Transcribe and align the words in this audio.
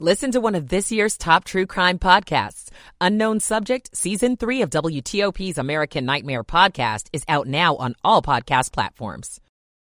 Listen 0.00 0.32
to 0.32 0.40
one 0.40 0.56
of 0.56 0.70
this 0.70 0.90
year's 0.90 1.16
top 1.16 1.44
true 1.44 1.66
crime 1.66 2.00
podcasts. 2.00 2.70
Unknown 3.00 3.38
Subject, 3.38 3.96
Season 3.96 4.36
3 4.36 4.62
of 4.62 4.70
WTOP's 4.70 5.56
American 5.56 6.04
Nightmare 6.04 6.42
podcast 6.42 7.06
is 7.12 7.22
out 7.28 7.46
now 7.46 7.76
on 7.76 7.94
all 8.02 8.20
podcast 8.20 8.72
platforms. 8.72 9.40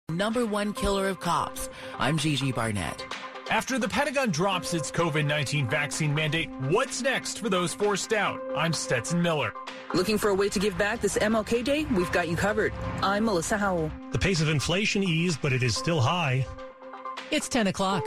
Number 0.09 0.45
one 0.45 0.73
killer 0.73 1.07
of 1.07 1.21
cops. 1.21 1.69
I'm 1.97 2.17
Gigi 2.17 2.51
Barnett. 2.51 3.05
After 3.49 3.79
the 3.79 3.87
Pentagon 3.87 4.31
drops 4.31 4.73
its 4.73 4.91
COVID 4.91 5.25
19 5.25 5.69
vaccine 5.69 6.13
mandate, 6.13 6.49
what's 6.69 7.01
next 7.01 7.39
for 7.39 7.47
those 7.47 7.73
forced 7.73 8.11
out? 8.11 8.41
I'm 8.53 8.73
Stetson 8.73 9.21
Miller. 9.21 9.53
Looking 9.93 10.17
for 10.17 10.27
a 10.27 10.35
way 10.35 10.49
to 10.49 10.59
give 10.59 10.77
back 10.77 10.99
this 10.99 11.17
MLK 11.17 11.63
Day? 11.63 11.85
We've 11.85 12.11
got 12.11 12.27
you 12.27 12.35
covered. 12.35 12.73
I'm 13.01 13.23
Melissa 13.23 13.57
Howell. 13.57 13.89
The 14.11 14.19
pace 14.19 14.41
of 14.41 14.49
inflation 14.49 15.03
eased, 15.05 15.41
but 15.41 15.53
it 15.53 15.63
is 15.63 15.77
still 15.77 16.01
high. 16.01 16.45
It's 17.31 17.47
10 17.47 17.67
o'clock. 17.67 18.05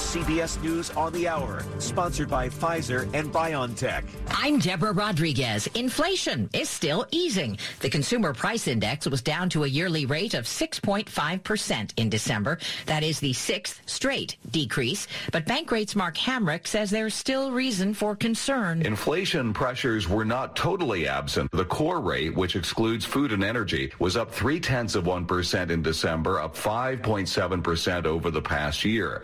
This 0.00 0.16
is 0.16 0.24
CBS 0.24 0.62
News 0.62 0.90
on 0.92 1.12
the 1.12 1.28
Hour, 1.28 1.62
sponsored 1.78 2.30
by 2.30 2.48
Pfizer 2.48 3.02
and 3.12 3.30
BioNTech. 3.30 4.04
I'm 4.30 4.58
Deborah 4.58 4.92
Rodriguez. 4.92 5.66
Inflation 5.74 6.48
is 6.54 6.70
still 6.70 7.06
easing. 7.10 7.58
The 7.80 7.90
consumer 7.90 8.32
price 8.32 8.66
index 8.66 9.06
was 9.06 9.20
down 9.20 9.50
to 9.50 9.64
a 9.64 9.68
yearly 9.68 10.06
rate 10.06 10.32
of 10.32 10.46
6.5% 10.46 11.92
in 11.98 12.08
December. 12.08 12.58
That 12.86 13.02
is 13.02 13.20
the 13.20 13.34
sixth 13.34 13.82
straight 13.84 14.38
decrease. 14.50 15.06
But 15.32 15.44
Bankrate's 15.44 15.94
Mark 15.94 16.16
Hamrick 16.16 16.66
says 16.66 16.88
there's 16.88 17.14
still 17.14 17.52
reason 17.52 17.92
for 17.92 18.16
concern. 18.16 18.80
Inflation 18.82 19.52
pressures 19.52 20.08
were 20.08 20.24
not 20.24 20.56
totally 20.56 21.08
absent. 21.08 21.50
The 21.52 21.66
core 21.66 22.00
rate, 22.00 22.34
which 22.34 22.56
excludes 22.56 23.04
food 23.04 23.32
and 23.32 23.44
energy, 23.44 23.92
was 23.98 24.16
up 24.16 24.32
three 24.32 24.60
tenths 24.60 24.94
of 24.94 25.04
1% 25.04 25.70
in 25.70 25.82
December, 25.82 26.40
up 26.40 26.56
5.7% 26.56 28.06
over 28.06 28.30
the 28.30 28.42
past 28.42 28.82
year. 28.82 29.22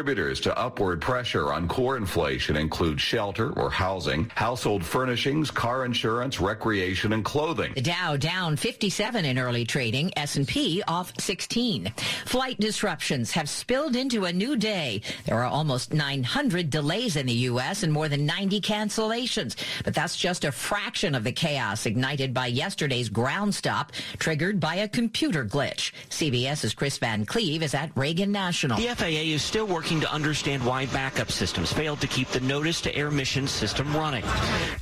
Contributors 0.00 0.40
to 0.40 0.58
upward 0.58 1.02
pressure 1.02 1.52
on 1.52 1.68
core 1.68 1.98
inflation 1.98 2.56
include 2.56 2.98
shelter 2.98 3.52
or 3.52 3.68
housing, 3.68 4.30
household 4.34 4.82
furnishings, 4.82 5.50
car 5.50 5.84
insurance, 5.84 6.40
recreation, 6.40 7.12
and 7.12 7.22
clothing. 7.22 7.74
The 7.74 7.82
Dow 7.82 8.16
down 8.16 8.56
57 8.56 9.26
in 9.26 9.38
early 9.38 9.66
trading, 9.66 10.10
S&P 10.16 10.82
off 10.88 11.12
16. 11.20 11.92
Flight 12.24 12.58
disruptions 12.58 13.32
have 13.32 13.46
spilled 13.50 13.94
into 13.94 14.24
a 14.24 14.32
new 14.32 14.56
day. 14.56 15.02
There 15.26 15.36
are 15.36 15.44
almost 15.44 15.92
900 15.92 16.70
delays 16.70 17.16
in 17.16 17.26
the 17.26 17.34
U.S. 17.50 17.82
and 17.82 17.92
more 17.92 18.08
than 18.08 18.24
90 18.24 18.62
cancellations. 18.62 19.54
But 19.84 19.94
that's 19.94 20.16
just 20.16 20.46
a 20.46 20.52
fraction 20.52 21.14
of 21.14 21.24
the 21.24 21.32
chaos 21.32 21.84
ignited 21.84 22.32
by 22.32 22.46
yesterday's 22.46 23.10
ground 23.10 23.54
stop 23.54 23.92
triggered 24.18 24.60
by 24.60 24.76
a 24.76 24.88
computer 24.88 25.44
glitch. 25.44 25.92
CBS's 26.08 26.72
Chris 26.72 26.96
Van 26.96 27.26
Cleave 27.26 27.62
is 27.62 27.74
at 27.74 27.90
Reagan 27.94 28.32
National. 28.32 28.78
The 28.78 28.94
FAA 28.94 29.34
is 29.34 29.42
still 29.42 29.66
working 29.66 29.89
to 29.98 30.12
understand 30.12 30.64
why 30.64 30.86
backup 30.86 31.32
systems 31.32 31.72
failed 31.72 32.00
to 32.00 32.06
keep 32.06 32.28
the 32.28 32.38
notice 32.38 32.80
to 32.82 32.94
air 32.94 33.10
mission 33.10 33.48
system 33.48 33.92
running. 33.96 34.22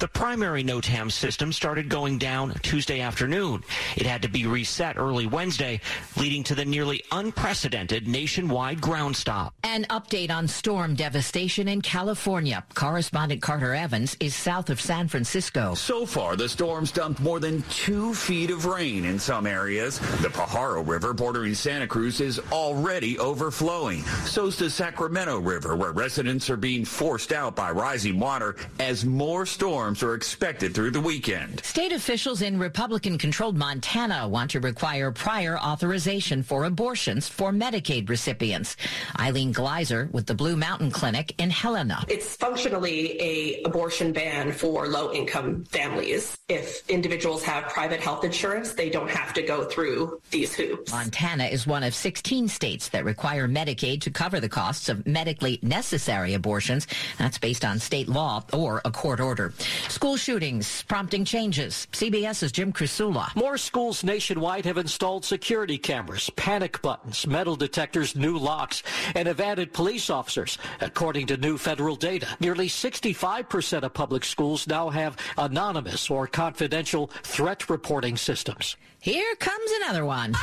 The 0.00 0.08
primary 0.12 0.62
NOTAM 0.62 1.10
system 1.10 1.50
started 1.50 1.88
going 1.88 2.18
down 2.18 2.52
Tuesday 2.62 3.00
afternoon. 3.00 3.64
It 3.96 4.04
had 4.04 4.20
to 4.20 4.28
be 4.28 4.44
reset 4.44 4.98
early 4.98 5.26
Wednesday, 5.26 5.80
leading 6.18 6.44
to 6.44 6.54
the 6.54 6.66
nearly 6.66 7.02
unprecedented 7.10 8.06
nationwide 8.06 8.82
ground 8.82 9.16
stop. 9.16 9.54
An 9.64 9.84
update 9.84 10.30
on 10.30 10.46
storm 10.46 10.94
devastation 10.94 11.68
in 11.68 11.80
California. 11.80 12.62
Correspondent 12.74 13.40
Carter 13.40 13.74
Evans 13.74 14.14
is 14.20 14.34
south 14.34 14.68
of 14.68 14.78
San 14.78 15.08
Francisco. 15.08 15.72
So 15.74 16.04
far, 16.04 16.36
the 16.36 16.50
storm's 16.50 16.92
dumped 16.92 17.20
more 17.20 17.40
than 17.40 17.62
two 17.70 18.12
feet 18.12 18.50
of 18.50 18.66
rain 18.66 19.06
in 19.06 19.18
some 19.18 19.46
areas. 19.46 20.00
The 20.20 20.28
Pajaro 20.28 20.86
River 20.86 21.14
bordering 21.14 21.54
Santa 21.54 21.86
Cruz 21.86 22.20
is 22.20 22.38
already 22.52 23.18
overflowing. 23.18 24.02
So's 24.26 24.58
the 24.58 24.68
Sacramento 24.68 24.97
River, 25.00 25.76
where 25.76 25.92
residents 25.92 26.50
are 26.50 26.56
being 26.56 26.84
forced 26.84 27.32
out 27.32 27.54
by 27.54 27.70
rising 27.70 28.18
water 28.18 28.56
as 28.80 29.04
more 29.04 29.46
storms 29.46 30.02
are 30.02 30.14
expected 30.14 30.74
through 30.74 30.90
the 30.90 31.00
weekend. 31.00 31.64
State 31.64 31.92
officials 31.92 32.42
in 32.42 32.58
Republican-controlled 32.58 33.56
Montana 33.56 34.26
want 34.26 34.50
to 34.50 34.60
require 34.60 35.12
prior 35.12 35.58
authorization 35.58 36.42
for 36.42 36.64
abortions 36.64 37.28
for 37.28 37.52
Medicaid 37.52 38.08
recipients. 38.08 38.76
Eileen 39.20 39.52
Gleiser 39.52 40.08
with 40.12 40.26
the 40.26 40.34
Blue 40.34 40.56
Mountain 40.56 40.90
Clinic 40.90 41.34
in 41.38 41.50
Helena. 41.50 42.04
It's 42.08 42.34
functionally 42.36 43.20
a 43.20 43.62
abortion 43.62 44.12
ban 44.12 44.52
for 44.52 44.88
low-income 44.88 45.64
families. 45.66 46.36
If 46.48 46.88
individuals 46.88 47.44
have 47.44 47.64
private 47.64 48.00
health 48.00 48.24
insurance, 48.24 48.72
they 48.72 48.90
don't 48.90 49.10
have 49.10 49.32
to 49.34 49.42
go 49.42 49.64
through 49.64 50.20
these 50.30 50.54
hoops. 50.54 50.90
Montana 50.90 51.44
is 51.44 51.66
one 51.66 51.82
of 51.82 51.94
16 51.94 52.48
states 52.48 52.88
that 52.88 53.04
require 53.04 53.46
Medicaid 53.46 54.00
to 54.02 54.10
cover 54.10 54.40
the 54.40 54.48
costs 54.48 54.87
of 54.88 55.06
medically 55.06 55.58
necessary 55.62 56.34
abortions. 56.34 56.86
That's 57.18 57.38
based 57.38 57.64
on 57.64 57.78
state 57.78 58.08
law 58.08 58.44
or 58.52 58.80
a 58.84 58.90
court 58.90 59.20
order. 59.20 59.52
School 59.88 60.16
shootings 60.16 60.82
prompting 60.84 61.24
changes. 61.24 61.86
CBS's 61.92 62.52
Jim 62.52 62.72
Krasula. 62.72 63.34
More 63.36 63.58
schools 63.58 64.04
nationwide 64.04 64.64
have 64.64 64.78
installed 64.78 65.24
security 65.24 65.78
cameras, 65.78 66.30
panic 66.36 66.80
buttons, 66.82 67.26
metal 67.26 67.56
detectors, 67.56 68.16
new 68.16 68.36
locks, 68.36 68.82
and 69.14 69.28
have 69.28 69.40
added 69.40 69.72
police 69.72 70.10
officers. 70.10 70.58
According 70.80 71.26
to 71.28 71.36
new 71.36 71.58
federal 71.58 71.96
data, 71.96 72.26
nearly 72.40 72.68
65% 72.68 73.82
of 73.82 73.94
public 73.94 74.24
schools 74.24 74.66
now 74.66 74.90
have 74.90 75.16
anonymous 75.36 76.10
or 76.10 76.26
confidential 76.26 77.08
threat 77.22 77.68
reporting 77.68 78.16
systems. 78.16 78.76
Here 79.00 79.34
comes 79.36 79.70
another 79.82 80.04
one. 80.04 80.34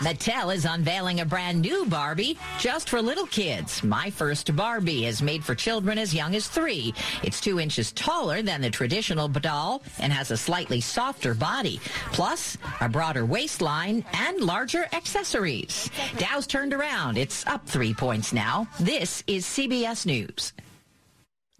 Mattel 0.00 0.54
is 0.54 0.64
unveiling 0.64 1.20
a 1.20 1.26
brand 1.26 1.60
new 1.60 1.84
Barbie 1.84 2.38
just 2.58 2.88
for 2.88 3.02
little 3.02 3.26
kids. 3.26 3.82
My 3.84 4.08
First 4.08 4.56
Barbie 4.56 5.04
is 5.04 5.20
made 5.20 5.44
for 5.44 5.54
children 5.54 5.98
as 5.98 6.14
young 6.14 6.34
as 6.34 6.48
three. 6.48 6.94
It's 7.22 7.38
two 7.38 7.60
inches 7.60 7.92
taller 7.92 8.40
than 8.40 8.62
the 8.62 8.70
traditional 8.70 9.28
doll 9.28 9.82
and 9.98 10.10
has 10.10 10.30
a 10.30 10.38
slightly 10.38 10.80
softer 10.80 11.34
body, 11.34 11.80
plus 12.12 12.56
a 12.80 12.88
broader 12.88 13.26
waistline 13.26 14.02
and 14.14 14.40
larger 14.40 14.88
accessories. 14.94 15.90
Dow's 16.16 16.46
turned 16.46 16.72
around. 16.72 17.18
It's 17.18 17.46
up 17.46 17.66
three 17.66 17.92
points 17.92 18.32
now. 18.32 18.68
This 18.80 19.22
is 19.26 19.44
CBS 19.44 20.06
News. 20.06 20.54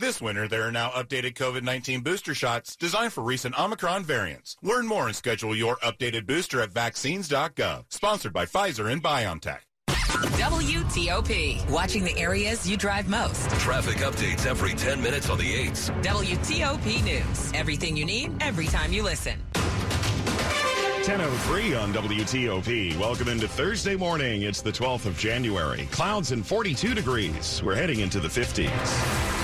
This 0.00 0.20
winter, 0.22 0.48
there 0.48 0.62
are 0.62 0.72
now 0.72 0.88
updated 0.92 1.34
COVID-19 1.34 2.02
booster 2.02 2.34
shots 2.34 2.74
designed 2.74 3.12
for 3.12 3.20
recent 3.20 3.60
Omicron 3.60 4.02
variants. 4.02 4.56
Learn 4.62 4.86
more 4.86 5.08
and 5.08 5.14
schedule 5.14 5.54
your 5.54 5.76
updated 5.76 6.26
booster 6.26 6.62
at 6.62 6.70
vaccines.gov. 6.70 7.84
Sponsored 7.90 8.32
by 8.32 8.46
Pfizer 8.46 8.90
and 8.90 9.04
BioNTech. 9.04 9.58
WTOP, 9.90 11.68
watching 11.68 12.02
the 12.02 12.16
areas 12.16 12.66
you 12.66 12.78
drive 12.78 13.10
most. 13.10 13.50
Traffic 13.60 13.96
updates 13.96 14.46
every 14.46 14.72
10 14.72 15.02
minutes 15.02 15.28
on 15.28 15.36
the 15.36 15.44
8s. 15.44 15.90
WTOP 16.02 17.04
News, 17.04 17.52
everything 17.52 17.94
you 17.94 18.06
need, 18.06 18.32
every 18.40 18.68
time 18.68 18.94
you 18.94 19.02
listen. 19.02 19.38
10.03 19.52 21.78
on 21.78 21.92
WTOP. 21.92 22.98
Welcome 22.98 23.28
into 23.28 23.46
Thursday 23.46 23.96
morning. 23.96 24.42
It's 24.42 24.62
the 24.62 24.72
12th 24.72 25.04
of 25.04 25.18
January. 25.18 25.86
Clouds 25.90 26.32
and 26.32 26.46
42 26.46 26.94
degrees. 26.94 27.60
We're 27.62 27.74
heading 27.74 28.00
into 28.00 28.18
the 28.18 28.28
50s. 28.28 29.39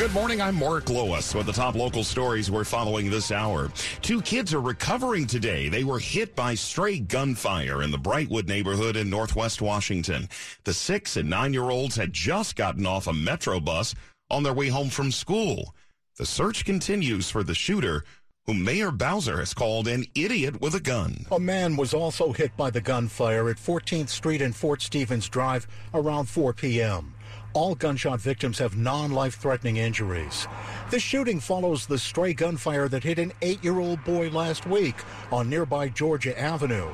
Good 0.00 0.14
morning. 0.14 0.40
I'm 0.40 0.54
Mark 0.54 0.88
Lewis 0.88 1.34
with 1.34 1.44
the 1.44 1.52
top 1.52 1.74
local 1.74 2.02
stories 2.02 2.50
we're 2.50 2.64
following 2.64 3.10
this 3.10 3.30
hour. 3.30 3.70
Two 4.00 4.22
kids 4.22 4.54
are 4.54 4.60
recovering 4.62 5.26
today. 5.26 5.68
They 5.68 5.84
were 5.84 5.98
hit 5.98 6.34
by 6.34 6.54
stray 6.54 7.00
gunfire 7.00 7.82
in 7.82 7.90
the 7.90 7.98
Brightwood 7.98 8.48
neighborhood 8.48 8.96
in 8.96 9.10
Northwest 9.10 9.60
Washington. 9.60 10.30
The 10.64 10.72
six 10.72 11.18
and 11.18 11.28
nine 11.28 11.52
year 11.52 11.68
olds 11.68 11.96
had 11.96 12.14
just 12.14 12.56
gotten 12.56 12.86
off 12.86 13.08
a 13.08 13.12
metro 13.12 13.60
bus 13.60 13.94
on 14.30 14.42
their 14.42 14.54
way 14.54 14.68
home 14.68 14.88
from 14.88 15.12
school. 15.12 15.74
The 16.16 16.24
search 16.24 16.64
continues 16.64 17.28
for 17.28 17.42
the 17.42 17.54
shooter 17.54 18.02
whom 18.46 18.64
Mayor 18.64 18.90
Bowser 18.90 19.38
has 19.38 19.52
called 19.52 19.86
an 19.86 20.06
idiot 20.14 20.62
with 20.62 20.74
a 20.74 20.80
gun. 20.80 21.26
A 21.30 21.38
man 21.38 21.76
was 21.76 21.92
also 21.92 22.32
hit 22.32 22.56
by 22.56 22.70
the 22.70 22.80
gunfire 22.80 23.50
at 23.50 23.58
14th 23.58 24.08
Street 24.08 24.40
and 24.40 24.56
Fort 24.56 24.80
Stevens 24.80 25.28
Drive 25.28 25.68
around 25.92 26.26
4 26.26 26.54
p.m. 26.54 27.14
All 27.52 27.74
gunshot 27.74 28.20
victims 28.20 28.60
have 28.60 28.76
non-life 28.76 29.34
threatening 29.34 29.78
injuries. 29.78 30.46
The 30.90 31.00
shooting 31.00 31.40
follows 31.40 31.84
the 31.84 31.98
stray 31.98 32.32
gunfire 32.32 32.88
that 32.88 33.02
hit 33.02 33.18
an 33.18 33.32
eight-year-old 33.42 34.04
boy 34.04 34.30
last 34.30 34.66
week 34.66 34.94
on 35.32 35.50
nearby 35.50 35.88
Georgia 35.88 36.38
Avenue. 36.38 36.88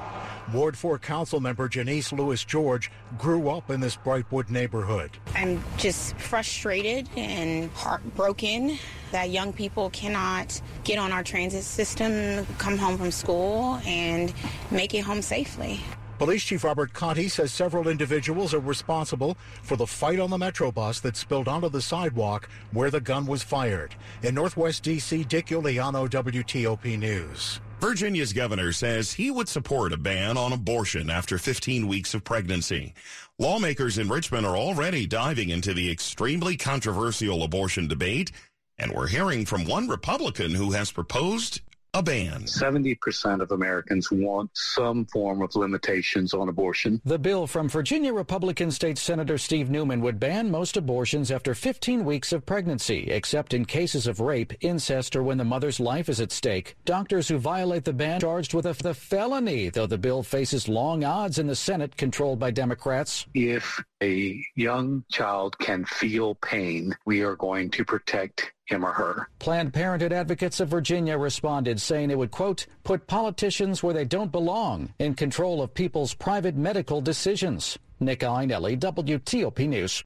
Ward 0.54 0.78
4 0.78 0.98
council 0.98 1.40
member 1.40 1.68
Janeese 1.68 2.10
Lewis 2.10 2.42
George 2.42 2.90
grew 3.18 3.50
up 3.50 3.68
in 3.68 3.80
this 3.80 3.96
Brightwood 3.96 4.48
neighborhood. 4.48 5.10
I'm 5.34 5.62
just 5.76 6.16
frustrated 6.16 7.08
and 7.16 7.70
heartbroken 7.72 8.78
that 9.12 9.30
young 9.30 9.52
people 9.52 9.90
cannot 9.90 10.58
get 10.84 10.98
on 10.98 11.12
our 11.12 11.22
transit 11.22 11.64
system, 11.64 12.46
come 12.56 12.78
home 12.78 12.96
from 12.96 13.10
school, 13.10 13.78
and 13.84 14.32
make 14.70 14.94
it 14.94 15.00
home 15.00 15.20
safely. 15.20 15.80
Police 16.18 16.44
Chief 16.44 16.64
Robert 16.64 16.94
Contee 16.94 17.28
says 17.28 17.52
several 17.52 17.88
individuals 17.88 18.54
are 18.54 18.60
responsible 18.60 19.36
for 19.62 19.76
the 19.76 19.86
fight 19.86 20.18
on 20.18 20.30
the 20.30 20.38
Metro 20.38 20.72
bus 20.72 20.98
that 21.00 21.14
spilled 21.14 21.46
onto 21.46 21.68
the 21.68 21.82
sidewalk 21.82 22.48
where 22.72 22.90
the 22.90 23.02
gun 23.02 23.26
was 23.26 23.42
fired. 23.42 23.94
In 24.22 24.34
Northwest 24.34 24.82
D.C., 24.82 25.24
Dick 25.24 25.48
Uliano, 25.48 26.08
WTOP 26.08 26.98
News. 26.98 27.60
Virginia's 27.80 28.32
governor 28.32 28.72
says 28.72 29.12
he 29.12 29.30
would 29.30 29.48
support 29.48 29.92
a 29.92 29.98
ban 29.98 30.38
on 30.38 30.54
abortion 30.54 31.10
after 31.10 31.36
15 31.36 31.86
weeks 31.86 32.14
of 32.14 32.24
pregnancy. 32.24 32.94
Lawmakers 33.38 33.98
in 33.98 34.08
Richmond 34.08 34.46
are 34.46 34.56
already 34.56 35.06
diving 35.06 35.50
into 35.50 35.74
the 35.74 35.90
extremely 35.90 36.56
controversial 36.56 37.42
abortion 37.42 37.88
debate, 37.88 38.32
and 38.78 38.90
we're 38.90 39.06
hearing 39.06 39.44
from 39.44 39.66
one 39.66 39.86
Republican 39.86 40.54
who 40.54 40.70
has 40.70 40.90
proposed 40.90 41.60
a 41.96 42.02
ban. 42.02 42.42
70% 42.42 43.40
of 43.40 43.52
Americans 43.52 44.10
want 44.12 44.50
some 44.52 45.06
form 45.06 45.40
of 45.40 45.56
limitations 45.56 46.34
on 46.34 46.50
abortion. 46.50 47.00
The 47.06 47.18
bill 47.18 47.46
from 47.46 47.70
Virginia 47.70 48.12
Republican 48.12 48.70
State 48.70 48.98
Senator 48.98 49.38
Steve 49.38 49.70
Newman 49.70 50.02
would 50.02 50.20
ban 50.20 50.50
most 50.50 50.76
abortions 50.76 51.30
after 51.30 51.54
15 51.54 52.04
weeks 52.04 52.34
of 52.34 52.44
pregnancy, 52.44 53.10
except 53.10 53.54
in 53.54 53.64
cases 53.64 54.06
of 54.06 54.20
rape, 54.20 54.52
incest, 54.60 55.16
or 55.16 55.22
when 55.22 55.38
the 55.38 55.44
mother's 55.44 55.80
life 55.80 56.10
is 56.10 56.20
at 56.20 56.32
stake. 56.32 56.76
Doctors 56.84 57.28
who 57.28 57.38
violate 57.38 57.84
the 57.84 57.94
ban 57.94 58.20
charged 58.20 58.52
with 58.52 58.66
a, 58.66 58.74
the 58.74 58.92
felony, 58.92 59.70
though 59.70 59.86
the 59.86 59.96
bill 59.96 60.22
faces 60.22 60.68
long 60.68 61.02
odds 61.02 61.38
in 61.38 61.46
the 61.46 61.56
Senate 61.56 61.96
controlled 61.96 62.38
by 62.38 62.50
Democrats. 62.50 63.26
If 63.32 63.82
a 64.02 64.44
young 64.54 65.02
child 65.10 65.58
can 65.58 65.86
feel 65.86 66.34
pain, 66.34 66.94
we 67.06 67.22
are 67.22 67.36
going 67.36 67.70
to 67.70 67.86
protect 67.86 68.52
him 68.66 68.84
or 68.84 68.92
her. 68.92 69.28
Planned 69.38 69.72
Parenthood 69.72 70.12
advocates 70.12 70.60
of 70.60 70.68
Virginia 70.68 71.16
responded, 71.16 71.80
saying 71.80 72.10
it 72.10 72.18
would, 72.18 72.30
quote, 72.30 72.66
put 72.84 73.06
politicians 73.06 73.82
where 73.82 73.94
they 73.94 74.04
don't 74.04 74.32
belong 74.32 74.92
in 74.98 75.14
control 75.14 75.62
of 75.62 75.74
people's 75.74 76.14
private 76.14 76.56
medical 76.56 77.00
decisions. 77.00 77.78
Nick 78.00 78.20
Iannelli, 78.20 78.78
WTOP 78.78 79.68
News. 79.68 80.04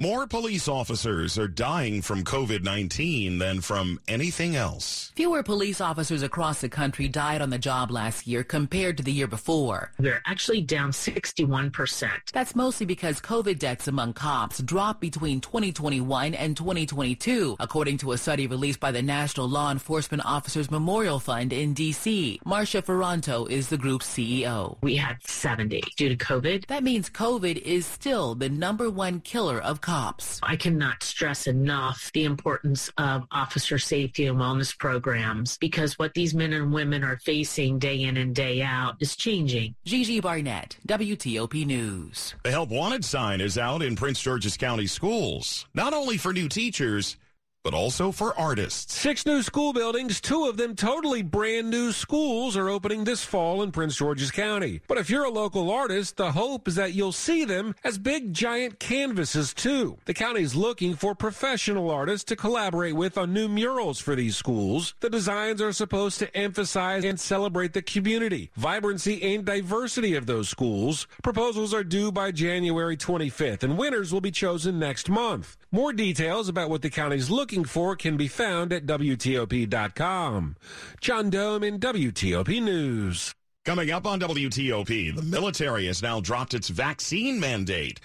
More 0.00 0.26
police 0.26 0.66
officers 0.66 1.38
are 1.38 1.46
dying 1.46 2.02
from 2.02 2.24
COVID-19 2.24 3.38
than 3.38 3.60
from 3.60 4.00
anything 4.08 4.56
else. 4.56 5.12
Fewer 5.14 5.44
police 5.44 5.80
officers 5.80 6.20
across 6.20 6.60
the 6.60 6.68
country 6.68 7.06
died 7.06 7.40
on 7.40 7.50
the 7.50 7.60
job 7.60 7.92
last 7.92 8.26
year 8.26 8.42
compared 8.42 8.96
to 8.96 9.04
the 9.04 9.12
year 9.12 9.28
before. 9.28 9.92
They're 10.00 10.20
actually 10.26 10.62
down 10.62 10.90
61%. 10.90 12.10
That's 12.32 12.56
mostly 12.56 12.86
because 12.86 13.20
COVID 13.20 13.60
deaths 13.60 13.86
among 13.86 14.14
cops 14.14 14.58
dropped 14.58 15.00
between 15.00 15.40
2021 15.40 16.34
and 16.34 16.56
2022, 16.56 17.54
according 17.60 17.98
to 17.98 18.10
a 18.10 18.18
study 18.18 18.48
released 18.48 18.80
by 18.80 18.90
the 18.90 19.00
National 19.00 19.48
Law 19.48 19.70
Enforcement 19.70 20.26
Officers 20.26 20.72
Memorial 20.72 21.20
Fund 21.20 21.52
in 21.52 21.72
D.C. 21.72 22.40
Marcia 22.44 22.82
Ferranto 22.82 23.48
is 23.48 23.68
the 23.68 23.78
group's 23.78 24.12
CEO. 24.12 24.76
We 24.82 24.96
had 24.96 25.22
70 25.22 25.82
due 25.96 26.08
to 26.08 26.16
COVID. 26.16 26.66
That 26.66 26.82
means 26.82 27.08
COVID 27.08 27.58
is 27.58 27.86
still 27.86 28.34
the 28.34 28.48
number 28.48 28.90
one 28.90 29.20
killer 29.20 29.60
of 29.62 29.82
cops. 29.84 30.40
I 30.42 30.56
cannot 30.56 31.02
stress 31.02 31.46
enough 31.46 32.10
the 32.14 32.24
importance 32.24 32.90
of 32.96 33.24
officer 33.30 33.78
safety 33.78 34.26
and 34.26 34.38
wellness 34.38 34.76
programs 34.76 35.58
because 35.58 35.98
what 35.98 36.14
these 36.14 36.34
men 36.34 36.54
and 36.54 36.72
women 36.72 37.04
are 37.04 37.18
facing 37.18 37.78
day 37.78 38.00
in 38.00 38.16
and 38.16 38.34
day 38.34 38.62
out 38.62 38.96
is 39.00 39.14
changing. 39.14 39.74
Gigi 39.84 40.20
Barnett, 40.20 40.78
WTOP 40.88 41.66
News. 41.66 42.34
The 42.44 42.50
Help 42.50 42.70
Wanted 42.70 43.04
sign 43.04 43.42
is 43.42 43.58
out 43.58 43.82
in 43.82 43.94
Prince 43.94 44.22
George's 44.22 44.56
County 44.56 44.86
schools, 44.86 45.66
not 45.74 45.92
only 45.92 46.16
for 46.16 46.32
new 46.32 46.48
teachers, 46.48 47.18
but 47.64 47.74
also 47.74 48.12
for 48.12 48.38
artists. 48.38 48.94
Six 48.94 49.24
new 49.24 49.42
school 49.42 49.72
buildings, 49.72 50.20
two 50.20 50.44
of 50.44 50.58
them 50.58 50.76
totally 50.76 51.22
brand 51.22 51.70
new 51.70 51.92
schools, 51.92 52.56
are 52.58 52.68
opening 52.68 53.04
this 53.04 53.24
fall 53.24 53.62
in 53.62 53.72
Prince 53.72 53.96
George's 53.96 54.30
County. 54.30 54.82
But 54.86 54.98
if 54.98 55.08
you're 55.08 55.24
a 55.24 55.30
local 55.30 55.70
artist, 55.70 56.18
the 56.18 56.32
hope 56.32 56.68
is 56.68 56.74
that 56.74 56.92
you'll 56.92 57.10
see 57.10 57.44
them 57.46 57.74
as 57.82 57.96
big 57.96 58.34
giant 58.34 58.78
canvases 58.78 59.54
too. 59.54 59.96
The 60.04 60.12
county's 60.12 60.54
looking 60.54 60.94
for 60.94 61.14
professional 61.14 61.90
artists 61.90 62.24
to 62.24 62.36
collaborate 62.36 62.94
with 62.94 63.16
on 63.16 63.32
new 63.32 63.48
murals 63.48 63.98
for 63.98 64.14
these 64.14 64.36
schools. 64.36 64.94
The 65.00 65.08
designs 65.08 65.62
are 65.62 65.72
supposed 65.72 66.18
to 66.18 66.36
emphasize 66.36 67.04
and 67.04 67.18
celebrate 67.18 67.72
the 67.72 67.82
community, 67.82 68.50
vibrancy, 68.56 69.34
and 69.34 69.44
diversity 69.44 70.16
of 70.16 70.26
those 70.26 70.50
schools. 70.50 71.06
Proposals 71.22 71.72
are 71.72 71.84
due 71.84 72.12
by 72.12 72.30
January 72.30 72.98
25th, 72.98 73.62
and 73.62 73.78
winners 73.78 74.12
will 74.12 74.20
be 74.20 74.30
chosen 74.30 74.78
next 74.78 75.08
month. 75.08 75.56
More 75.72 75.94
details 75.94 76.48
about 76.48 76.68
what 76.68 76.82
the 76.82 76.90
county's 76.90 77.30
looking 77.30 77.53
for 77.62 77.94
can 77.94 78.16
be 78.16 78.26
found 78.26 78.72
at 78.72 78.86
WTOP.com. 78.86 80.56
John 81.00 81.30
Domen 81.30 81.78
WTOP 81.78 82.60
News. 82.60 83.32
Coming 83.64 83.92
up 83.92 84.06
on 84.06 84.18
WTOP, 84.18 85.14
the 85.14 85.22
military 85.22 85.86
has 85.86 86.02
now 86.02 86.20
dropped 86.20 86.52
its 86.52 86.68
vaccine 86.68 87.38
mandate. 87.38 88.00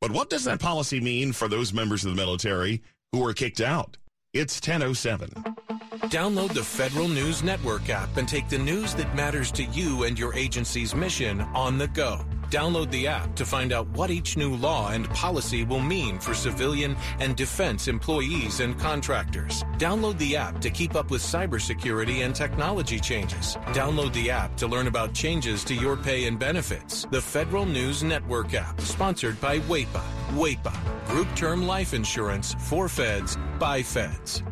But 0.00 0.10
what 0.10 0.28
does 0.28 0.44
that 0.44 0.60
policy 0.60 1.00
mean 1.00 1.32
for 1.32 1.48
those 1.48 1.72
members 1.72 2.04
of 2.04 2.10
the 2.10 2.20
military 2.20 2.82
who 3.12 3.20
were 3.20 3.32
kicked 3.32 3.62
out? 3.62 3.96
It's 4.34 4.56
1007. 4.56 5.28
Download 6.10 6.52
the 6.52 6.64
Federal 6.64 7.06
News 7.06 7.44
Network 7.44 7.88
app 7.88 8.16
and 8.16 8.26
take 8.26 8.48
the 8.48 8.58
news 8.58 8.92
that 8.96 9.14
matters 9.14 9.52
to 9.52 9.62
you 9.62 10.02
and 10.02 10.18
your 10.18 10.34
agency's 10.34 10.92
mission 10.92 11.42
on 11.54 11.78
the 11.78 11.86
go. 11.86 12.18
Download 12.50 12.90
the 12.90 13.06
app 13.06 13.36
to 13.36 13.44
find 13.44 13.72
out 13.72 13.88
what 13.90 14.10
each 14.10 14.36
new 14.36 14.56
law 14.56 14.90
and 14.90 15.08
policy 15.10 15.62
will 15.62 15.80
mean 15.80 16.18
for 16.18 16.34
civilian 16.34 16.96
and 17.20 17.36
defense 17.36 17.86
employees 17.86 18.58
and 18.58 18.76
contractors. 18.78 19.62
Download 19.78 20.18
the 20.18 20.36
app 20.36 20.60
to 20.62 20.70
keep 20.70 20.96
up 20.96 21.12
with 21.12 21.22
cybersecurity 21.22 22.24
and 22.24 22.34
technology 22.34 22.98
changes. 22.98 23.54
Download 23.68 24.12
the 24.12 24.32
app 24.32 24.56
to 24.56 24.66
learn 24.66 24.88
about 24.88 25.14
changes 25.14 25.62
to 25.62 25.74
your 25.74 25.96
pay 25.96 26.26
and 26.26 26.40
benefits. 26.40 27.06
The 27.10 27.20
Federal 27.20 27.66
News 27.66 28.02
Network 28.02 28.52
app, 28.54 28.80
sponsored 28.80 29.40
by 29.40 29.60
WAEPA. 29.60 30.02
WAEPA, 30.32 31.03
Group 31.14 31.36
Term 31.36 31.64
Life 31.64 31.94
Insurance 31.94 32.56
for 32.58 32.88
Feds 32.88 33.38
by 33.60 33.84
Feds. 33.84 34.42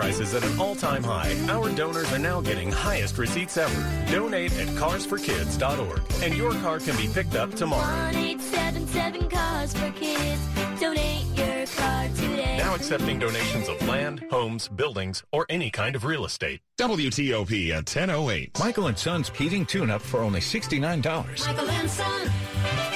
Prices 0.00 0.32
at 0.34 0.42
an 0.42 0.58
all-time 0.58 1.04
high, 1.04 1.36
our 1.50 1.68
donors 1.72 2.10
are 2.10 2.18
now 2.18 2.40
getting 2.40 2.72
highest 2.72 3.18
receipts 3.18 3.58
ever. 3.58 3.80
Donate 4.10 4.50
at 4.54 4.68
carsforkids.org, 4.68 6.00
and 6.22 6.34
your 6.34 6.52
car 6.52 6.78
can 6.78 6.96
be 6.96 7.06
picked 7.06 7.34
up 7.34 7.52
tomorrow. 7.54 7.82
One 7.82 8.16
eight 8.16 8.40
seven 8.40 8.86
seven 8.86 9.28
cars 9.28 9.74
for 9.74 9.90
kids. 9.90 10.40
Donate 10.80 11.26
your 11.36 11.66
car 11.66 12.08
today. 12.16 12.56
Now 12.56 12.74
accepting 12.74 13.18
donations 13.18 13.68
of 13.68 13.86
land, 13.86 14.24
homes, 14.30 14.68
buildings, 14.68 15.22
or 15.32 15.44
any 15.50 15.70
kind 15.70 15.94
of 15.94 16.04
real 16.06 16.24
estate. 16.24 16.62
WTOP 16.78 17.68
at 17.68 17.84
1008. 17.94 18.58
Michael 18.58 18.86
and 18.86 18.98
Son's 18.98 19.28
heating 19.28 19.66
tune-up 19.66 20.00
for 20.00 20.20
only 20.20 20.40
$69. 20.40 21.46
Michael 21.46 21.70
and 21.70 21.90
Son. 21.90 22.89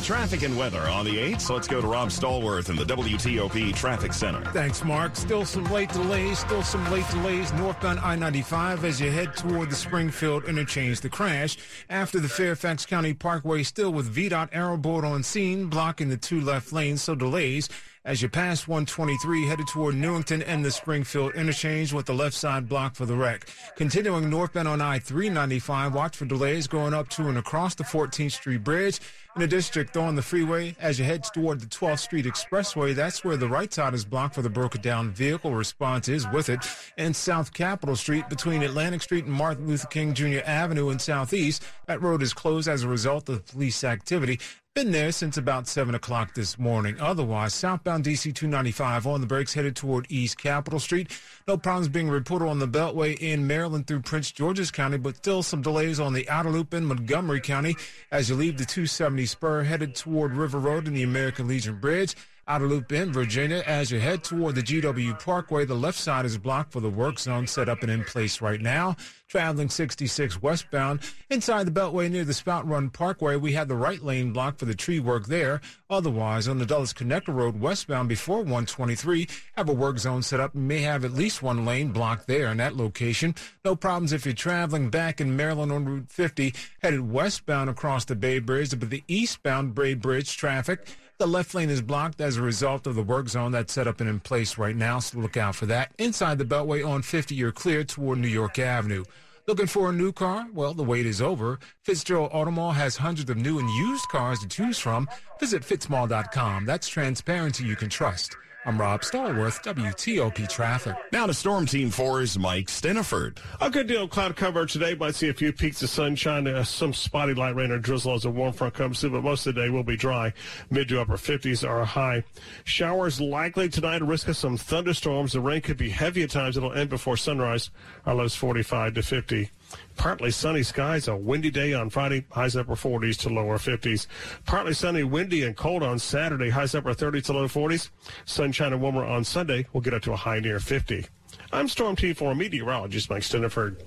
Traffic 0.00 0.42
and 0.42 0.56
weather 0.56 0.82
on 0.82 1.04
the 1.04 1.16
8th. 1.16 1.50
Let's 1.50 1.68
go 1.68 1.80
to 1.80 1.86
Rob 1.86 2.08
Stallworth 2.08 2.68
in 2.68 2.76
the 2.76 2.84
WTOP 2.84 3.74
Traffic 3.74 4.12
Center. 4.12 4.44
Thanks, 4.52 4.84
Mark. 4.84 5.16
Still 5.16 5.44
some 5.44 5.64
late 5.64 5.90
delays. 5.90 6.38
Still 6.38 6.62
some 6.62 6.88
late 6.90 7.08
delays 7.10 7.52
northbound 7.54 8.00
I-95 8.00 8.84
as 8.84 9.00
you 9.00 9.10
head 9.10 9.36
toward 9.36 9.70
the 9.70 9.76
Springfield 9.76 10.44
interchange. 10.44 11.00
The 11.00 11.08
crash 11.08 11.56
after 11.90 12.20
the 12.20 12.28
Fairfax 12.28 12.86
County 12.86 13.14
Parkway 13.14 13.62
still 13.62 13.92
with 13.92 14.14
VDOT 14.14 14.48
arrow 14.52 14.76
board 14.76 15.04
on 15.04 15.22
scene, 15.22 15.66
blocking 15.66 16.08
the 16.08 16.16
two 16.16 16.40
left 16.40 16.72
lanes. 16.72 17.02
So 17.02 17.14
delays 17.14 17.68
as 18.06 18.22
you 18.22 18.28
pass 18.28 18.68
123 18.68 19.46
headed 19.46 19.66
toward 19.66 19.96
Newington 19.96 20.40
and 20.42 20.64
the 20.64 20.70
Springfield 20.70 21.34
interchange 21.34 21.92
with 21.92 22.06
the 22.06 22.14
left 22.14 22.36
side 22.36 22.68
blocked 22.68 22.96
for 22.96 23.04
the 23.04 23.16
wreck. 23.16 23.48
Continuing 23.74 24.30
northbound 24.30 24.68
on 24.68 24.80
I-395, 24.80 25.92
watch 25.92 26.16
for 26.16 26.24
delays 26.24 26.68
going 26.68 26.94
up 26.94 27.08
to 27.10 27.28
and 27.28 27.36
across 27.36 27.74
the 27.74 27.82
14th 27.82 28.32
Street 28.32 28.62
Bridge 28.62 29.00
in 29.34 29.40
the 29.40 29.48
district 29.48 29.96
on 29.96 30.14
the 30.14 30.22
freeway 30.22 30.76
as 30.78 31.00
you 31.00 31.04
head 31.04 31.24
toward 31.24 31.60
the 31.60 31.66
12th 31.66 31.98
Street 31.98 32.26
Expressway. 32.26 32.94
That's 32.94 33.24
where 33.24 33.36
the 33.36 33.48
right 33.48 33.72
side 33.72 33.92
is 33.92 34.04
blocked 34.04 34.36
for 34.36 34.42
the 34.42 34.48
broken 34.48 34.80
down 34.80 35.10
vehicle. 35.10 35.52
Response 35.52 36.08
is 36.08 36.26
with 36.28 36.48
it. 36.48 36.60
And 36.96 37.14
South 37.14 37.52
Capitol 37.52 37.96
Street 37.96 38.28
between 38.28 38.62
Atlantic 38.62 39.02
Street 39.02 39.24
and 39.24 39.34
Martin 39.34 39.66
Luther 39.66 39.88
King 39.88 40.14
Jr. 40.14 40.38
Avenue 40.46 40.90
in 40.90 41.00
Southeast. 41.00 41.64
That 41.86 42.00
road 42.00 42.22
is 42.22 42.32
closed 42.32 42.68
as 42.68 42.84
a 42.84 42.88
result 42.88 43.28
of 43.28 43.44
police 43.46 43.82
activity. 43.82 44.38
Been 44.76 44.92
there 44.92 45.10
since 45.10 45.38
about 45.38 45.66
7 45.66 45.94
o'clock 45.94 46.34
this 46.34 46.58
morning. 46.58 47.00
Otherwise, 47.00 47.54
southbound 47.54 48.04
DC 48.04 48.34
295 48.34 49.06
on 49.06 49.22
the 49.22 49.26
brakes 49.26 49.54
headed 49.54 49.74
toward 49.74 50.04
East 50.10 50.36
Capitol 50.36 50.78
Street. 50.78 51.18
No 51.48 51.56
problems 51.56 51.88
being 51.88 52.10
reported 52.10 52.46
on 52.46 52.58
the 52.58 52.68
Beltway 52.68 53.16
in 53.16 53.46
Maryland 53.46 53.86
through 53.86 54.02
Prince 54.02 54.30
George's 54.30 54.70
County, 54.70 54.98
but 54.98 55.16
still 55.16 55.42
some 55.42 55.62
delays 55.62 55.98
on 55.98 56.12
the 56.12 56.28
outer 56.28 56.50
loop 56.50 56.74
in 56.74 56.84
Montgomery 56.84 57.40
County 57.40 57.74
as 58.10 58.28
you 58.28 58.34
leave 58.34 58.58
the 58.58 58.66
270 58.66 59.24
spur 59.24 59.62
headed 59.62 59.94
toward 59.94 60.34
River 60.34 60.58
Road 60.58 60.86
and 60.86 60.94
the 60.94 61.04
American 61.04 61.48
Legion 61.48 61.80
Bridge. 61.80 62.14
Outer 62.48 62.68
loop 62.68 62.92
in 62.92 63.12
Virginia, 63.12 63.64
as 63.66 63.90
you 63.90 63.98
head 63.98 64.22
toward 64.22 64.54
the 64.54 64.62
GW 64.62 65.18
Parkway, 65.18 65.64
the 65.64 65.74
left 65.74 65.98
side 65.98 66.24
is 66.24 66.38
blocked 66.38 66.72
for 66.72 66.78
the 66.78 66.88
work 66.88 67.18
zone 67.18 67.48
set 67.48 67.68
up 67.68 67.82
and 67.82 67.90
in 67.90 68.04
place 68.04 68.40
right 68.40 68.60
now. 68.60 68.94
Traveling 69.26 69.68
66 69.68 70.40
westbound 70.40 71.00
inside 71.28 71.66
the 71.66 71.72
Beltway 71.72 72.08
near 72.08 72.24
the 72.24 72.32
Spout 72.32 72.64
Run 72.64 72.88
Parkway, 72.88 73.34
we 73.34 73.54
have 73.54 73.66
the 73.66 73.74
right 73.74 74.00
lane 74.00 74.32
blocked 74.32 74.60
for 74.60 74.64
the 74.64 74.76
tree 74.76 75.00
work 75.00 75.26
there. 75.26 75.60
Otherwise, 75.90 76.46
on 76.46 76.58
the 76.58 76.66
Dulles 76.66 76.92
Connector 76.92 77.34
Road 77.34 77.60
westbound 77.60 78.08
before 78.08 78.38
123, 78.38 79.26
have 79.56 79.68
a 79.68 79.72
work 79.72 79.98
zone 79.98 80.22
set 80.22 80.38
up 80.38 80.54
and 80.54 80.68
may 80.68 80.82
have 80.82 81.04
at 81.04 81.14
least 81.14 81.42
one 81.42 81.64
lane 81.64 81.90
blocked 81.90 82.28
there 82.28 82.52
in 82.52 82.58
that 82.58 82.76
location. 82.76 83.34
No 83.64 83.74
problems 83.74 84.12
if 84.12 84.24
you're 84.24 84.34
traveling 84.34 84.88
back 84.88 85.20
in 85.20 85.34
Maryland 85.34 85.72
on 85.72 85.84
Route 85.84 86.12
50, 86.12 86.54
headed 86.80 87.10
westbound 87.10 87.68
across 87.68 88.04
the 88.04 88.14
Bay 88.14 88.38
Bridge, 88.38 88.78
but 88.78 88.90
the 88.90 89.02
eastbound 89.08 89.74
Bay 89.74 89.94
Bridge 89.94 90.36
traffic 90.36 90.86
the 91.18 91.26
left 91.26 91.54
lane 91.54 91.70
is 91.70 91.80
blocked 91.80 92.20
as 92.20 92.36
a 92.36 92.42
result 92.42 92.86
of 92.86 92.94
the 92.94 93.02
work 93.02 93.28
zone 93.28 93.52
that's 93.52 93.72
set 93.72 93.86
up 93.86 94.00
and 94.00 94.10
in 94.10 94.20
place 94.20 94.58
right 94.58 94.76
now, 94.76 94.98
so 94.98 95.18
look 95.18 95.36
out 95.36 95.54
for 95.54 95.66
that. 95.66 95.92
Inside 95.98 96.38
the 96.38 96.44
Beltway 96.44 96.86
on 96.86 97.02
50, 97.02 97.34
you're 97.34 97.52
clear 97.52 97.84
toward 97.84 98.18
New 98.18 98.28
York 98.28 98.58
Avenue. 98.58 99.04
Looking 99.46 99.66
for 99.66 99.90
a 99.90 99.92
new 99.92 100.12
car? 100.12 100.46
Well, 100.52 100.74
the 100.74 100.82
wait 100.82 101.06
is 101.06 101.22
over. 101.22 101.60
Fitzgerald 101.84 102.32
Automall 102.32 102.74
has 102.74 102.96
hundreds 102.96 103.30
of 103.30 103.36
new 103.36 103.58
and 103.58 103.70
used 103.70 104.08
cars 104.08 104.40
to 104.40 104.48
choose 104.48 104.78
from. 104.78 105.08
Visit 105.38 105.62
fitzmall.com. 105.62 106.66
That's 106.66 106.88
transparency 106.88 107.64
you 107.64 107.76
can 107.76 107.88
trust. 107.88 108.36
I'm 108.66 108.80
Rob 108.80 109.02
Stallworth, 109.02 109.62
WTOP 109.62 110.48
Traffic. 110.48 110.96
Now 111.12 111.26
to 111.26 111.34
Storm 111.34 111.66
Team 111.66 111.88
4's 111.88 112.36
Mike 112.36 112.66
Stinneford. 112.66 113.38
A 113.60 113.70
good 113.70 113.86
deal 113.86 114.02
of 114.02 114.10
cloud 114.10 114.34
cover 114.34 114.66
today. 114.66 114.96
Might 114.96 115.14
see 115.14 115.28
a 115.28 115.32
few 115.32 115.52
peeks 115.52 115.84
of 115.84 115.88
sunshine, 115.88 116.48
uh, 116.48 116.64
some 116.64 116.92
spotty 116.92 117.32
light 117.32 117.54
rain 117.54 117.70
or 117.70 117.78
drizzle 117.78 118.14
as 118.14 118.24
a 118.24 118.30
warm 118.30 118.52
front 118.52 118.74
comes 118.74 119.00
through, 119.00 119.10
but 119.10 119.22
most 119.22 119.46
of 119.46 119.54
the 119.54 119.60
day 119.60 119.70
will 119.70 119.84
be 119.84 119.96
dry. 119.96 120.32
Mid 120.68 120.88
to 120.88 121.00
upper 121.00 121.16
50s 121.16 121.64
are 121.66 121.84
high. 121.84 122.24
Showers 122.64 123.20
likely 123.20 123.68
tonight, 123.68 124.02
a 124.02 124.04
risk 124.04 124.26
of 124.26 124.36
some 124.36 124.56
thunderstorms. 124.56 125.34
The 125.34 125.40
rain 125.40 125.60
could 125.60 125.76
be 125.76 125.90
heavy 125.90 126.24
at 126.24 126.30
times. 126.30 126.56
It'll 126.56 126.72
end 126.72 126.90
before 126.90 127.16
sunrise. 127.16 127.70
Our 128.04 128.16
lows 128.16 128.34
45 128.34 128.94
to 128.94 129.02
50. 129.04 129.48
Partly 129.96 130.30
sunny 130.30 130.62
skies, 130.62 131.08
a 131.08 131.16
windy 131.16 131.50
day 131.50 131.72
on 131.72 131.90
Friday, 131.90 132.26
highs 132.30 132.56
upper 132.56 132.74
40s 132.74 133.16
to 133.18 133.28
lower 133.28 133.58
50s. 133.58 134.06
Partly 134.44 134.74
sunny, 134.74 135.02
windy, 135.02 135.42
and 135.44 135.56
cold 135.56 135.82
on 135.82 135.98
Saturday, 135.98 136.50
highs 136.50 136.74
upper 136.74 136.94
30s 136.94 137.24
to 137.24 137.32
low 137.32 137.48
40s. 137.48 137.90
Sunshine 138.24 138.72
and 138.72 138.82
warmer 138.82 139.04
on 139.04 139.24
Sunday, 139.24 139.66
we'll 139.72 139.80
get 139.80 139.94
up 139.94 140.02
to 140.02 140.12
a 140.12 140.16
high 140.16 140.40
near 140.40 140.60
50. 140.60 141.06
I'm 141.52 141.68
Storm 141.68 141.96
Team 141.96 142.14
4 142.14 142.34
meteorologist 142.34 143.10
Mike 143.10 143.22
Stinneford. 143.22 143.80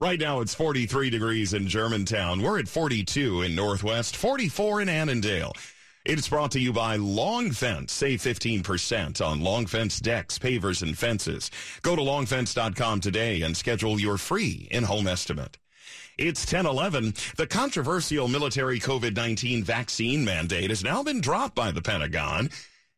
Right 0.00 0.20
now 0.20 0.40
it's 0.40 0.54
43 0.54 1.08
degrees 1.08 1.54
in 1.54 1.68
Germantown. 1.68 2.42
We're 2.42 2.58
at 2.58 2.68
42 2.68 3.42
in 3.42 3.54
Northwest, 3.54 4.16
44 4.16 4.82
in 4.82 4.88
Annandale. 4.88 5.52
It's 6.08 6.28
brought 6.28 6.52
to 6.52 6.60
you 6.60 6.72
by 6.72 6.94
Long 6.94 7.50
Fence. 7.50 7.92
Save 7.92 8.20
15% 8.20 9.20
on 9.20 9.40
Long 9.40 9.66
Fence 9.66 9.98
decks, 9.98 10.38
pavers, 10.38 10.80
and 10.80 10.96
fences. 10.96 11.50
Go 11.82 11.96
to 11.96 12.02
longfence.com 12.02 13.00
today 13.00 13.42
and 13.42 13.56
schedule 13.56 13.98
your 13.98 14.16
free 14.16 14.68
in-home 14.70 15.08
estimate. 15.08 15.58
It's 16.16 16.42
1011. 16.42 17.14
The 17.36 17.48
controversial 17.48 18.28
military 18.28 18.78
COVID-19 18.78 19.64
vaccine 19.64 20.24
mandate 20.24 20.70
has 20.70 20.84
now 20.84 21.02
been 21.02 21.20
dropped 21.20 21.56
by 21.56 21.72
the 21.72 21.82
Pentagon. 21.82 22.50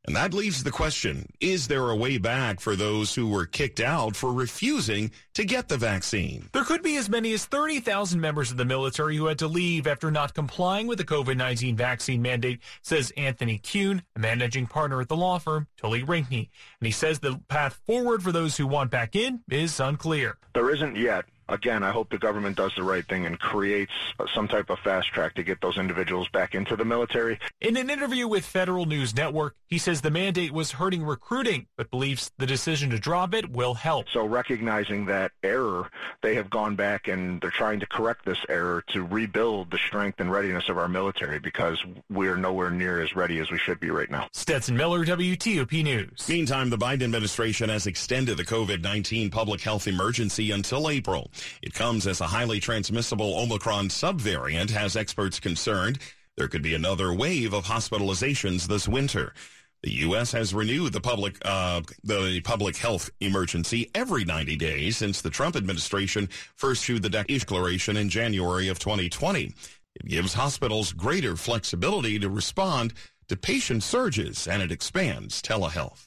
And 0.08 0.16
that 0.16 0.32
leaves 0.32 0.64
the 0.64 0.70
question, 0.70 1.26
is 1.38 1.68
there 1.68 1.90
a 1.90 1.94
way 1.94 2.16
back 2.16 2.60
for 2.60 2.74
those 2.74 3.14
who 3.14 3.28
were 3.28 3.44
kicked 3.44 3.78
out 3.78 4.16
for 4.16 4.32
refusing 4.32 5.10
to 5.34 5.44
get 5.44 5.68
the 5.68 5.76
vaccine? 5.76 6.48
There 6.54 6.64
could 6.64 6.82
be 6.82 6.96
as 6.96 7.10
many 7.10 7.34
as 7.34 7.44
30,000 7.44 8.18
members 8.18 8.50
of 8.50 8.56
the 8.56 8.64
military 8.64 9.18
who 9.18 9.26
had 9.26 9.38
to 9.40 9.46
leave 9.46 9.86
after 9.86 10.10
not 10.10 10.32
complying 10.32 10.86
with 10.86 10.96
the 10.96 11.04
COVID-19 11.04 11.76
vaccine 11.76 12.22
mandate, 12.22 12.60
says 12.80 13.12
Anthony 13.18 13.58
Kuhn, 13.58 14.02
a 14.16 14.18
managing 14.18 14.66
partner 14.66 15.02
at 15.02 15.08
the 15.08 15.16
law 15.16 15.38
firm 15.38 15.66
Tully 15.76 16.02
Rinckey. 16.02 16.48
And 16.80 16.86
he 16.86 16.90
says 16.90 17.18
the 17.18 17.38
path 17.48 17.78
forward 17.84 18.22
for 18.22 18.32
those 18.32 18.56
who 18.56 18.66
want 18.66 18.90
back 18.90 19.14
in 19.14 19.42
is 19.50 19.78
unclear. 19.78 20.38
There 20.54 20.70
isn't 20.70 20.96
yet 20.96 21.26
again, 21.48 21.82
I 21.82 21.90
hope 21.90 22.10
the 22.10 22.18
government 22.18 22.56
does 22.56 22.72
the 22.76 22.82
right 22.82 23.06
thing 23.06 23.26
and 23.26 23.38
creates 23.38 23.92
some 24.34 24.48
type 24.48 24.70
of 24.70 24.78
fast 24.80 25.08
track 25.08 25.34
to 25.34 25.42
get 25.42 25.60
those 25.60 25.78
individuals 25.78 26.28
back 26.28 26.54
into 26.54 26.76
the 26.76 26.84
military. 26.84 27.38
In 27.60 27.76
an 27.76 27.90
interview 27.90 28.28
with 28.28 28.44
Federal 28.44 28.86
News 28.86 29.14
Network, 29.14 29.56
he 29.66 29.78
says 29.78 30.00
the 30.00 30.10
mandate 30.10 30.52
was 30.52 30.72
hurting 30.72 31.02
recruiting, 31.02 31.66
but 31.76 31.90
believes 31.90 32.30
the 32.38 32.46
decision 32.46 32.90
to 32.90 32.98
drop 32.98 33.34
it 33.34 33.50
will 33.50 33.74
help. 33.74 34.06
So 34.12 34.24
recognizing 34.24 35.06
that 35.06 35.32
error, 35.42 35.90
they 36.22 36.34
have 36.34 36.50
gone 36.50 36.76
back 36.76 37.08
and 37.08 37.40
they're 37.40 37.50
trying 37.50 37.80
to 37.80 37.86
correct 37.86 38.24
this 38.24 38.38
error 38.48 38.82
to 38.88 39.04
rebuild 39.04 39.70
the 39.70 39.78
strength 39.78 40.20
and 40.20 40.30
readiness 40.30 40.68
of 40.68 40.78
our 40.78 40.88
military 40.88 41.38
because 41.38 41.82
we're 42.10 42.36
nowhere 42.36 42.70
near 42.70 43.02
as 43.02 43.14
ready 43.14 43.38
as 43.38 43.50
we 43.50 43.58
should 43.58 43.80
be 43.80 43.90
right 43.90 44.10
now. 44.10 44.28
Stetson 44.32 44.76
Miller, 44.76 45.04
WTOP 45.04 45.82
News. 45.82 46.28
Meantime, 46.28 46.70
the 46.70 46.78
Biden 46.78 47.02
administration 47.02 47.68
has 47.68 47.86
extended 47.86 48.36
the 48.36 48.44
COVID-19 48.44 49.30
public 49.30 49.60
health 49.60 49.86
emergency 49.86 50.50
until 50.50 50.88
April. 50.88 51.30
It 51.62 51.74
comes 51.74 52.06
as 52.06 52.20
a 52.20 52.26
highly 52.26 52.60
transmissible 52.60 53.38
Omicron 53.38 53.88
subvariant 53.88 54.70
has 54.70 54.96
experts 54.96 55.40
concerned 55.40 55.98
there 56.38 56.48
could 56.48 56.62
be 56.62 56.74
another 56.74 57.12
wave 57.12 57.52
of 57.52 57.64
hospitalizations 57.64 58.68
this 58.68 58.86
winter. 58.86 59.34
The 59.82 59.90
U.S. 60.06 60.30
has 60.32 60.54
renewed 60.54 60.92
the 60.92 61.00
public 61.00 61.36
uh, 61.44 61.82
the 62.04 62.40
public 62.42 62.76
health 62.76 63.10
emergency 63.20 63.90
every 63.94 64.24
90 64.24 64.56
days 64.56 64.96
since 64.96 65.20
the 65.20 65.30
Trump 65.30 65.56
administration 65.56 66.28
first 66.54 66.84
issued 66.84 67.02
the 67.02 67.10
declaration 67.10 67.96
in 67.96 68.08
January 68.08 68.68
of 68.68 68.78
2020. 68.78 69.52
It 69.96 70.06
gives 70.06 70.34
hospitals 70.34 70.92
greater 70.92 71.36
flexibility 71.36 72.20
to 72.20 72.30
respond 72.30 72.94
to 73.28 73.36
patient 73.36 73.82
surges 73.82 74.46
and 74.46 74.62
it 74.62 74.70
expands 74.70 75.42
telehealth. 75.42 76.06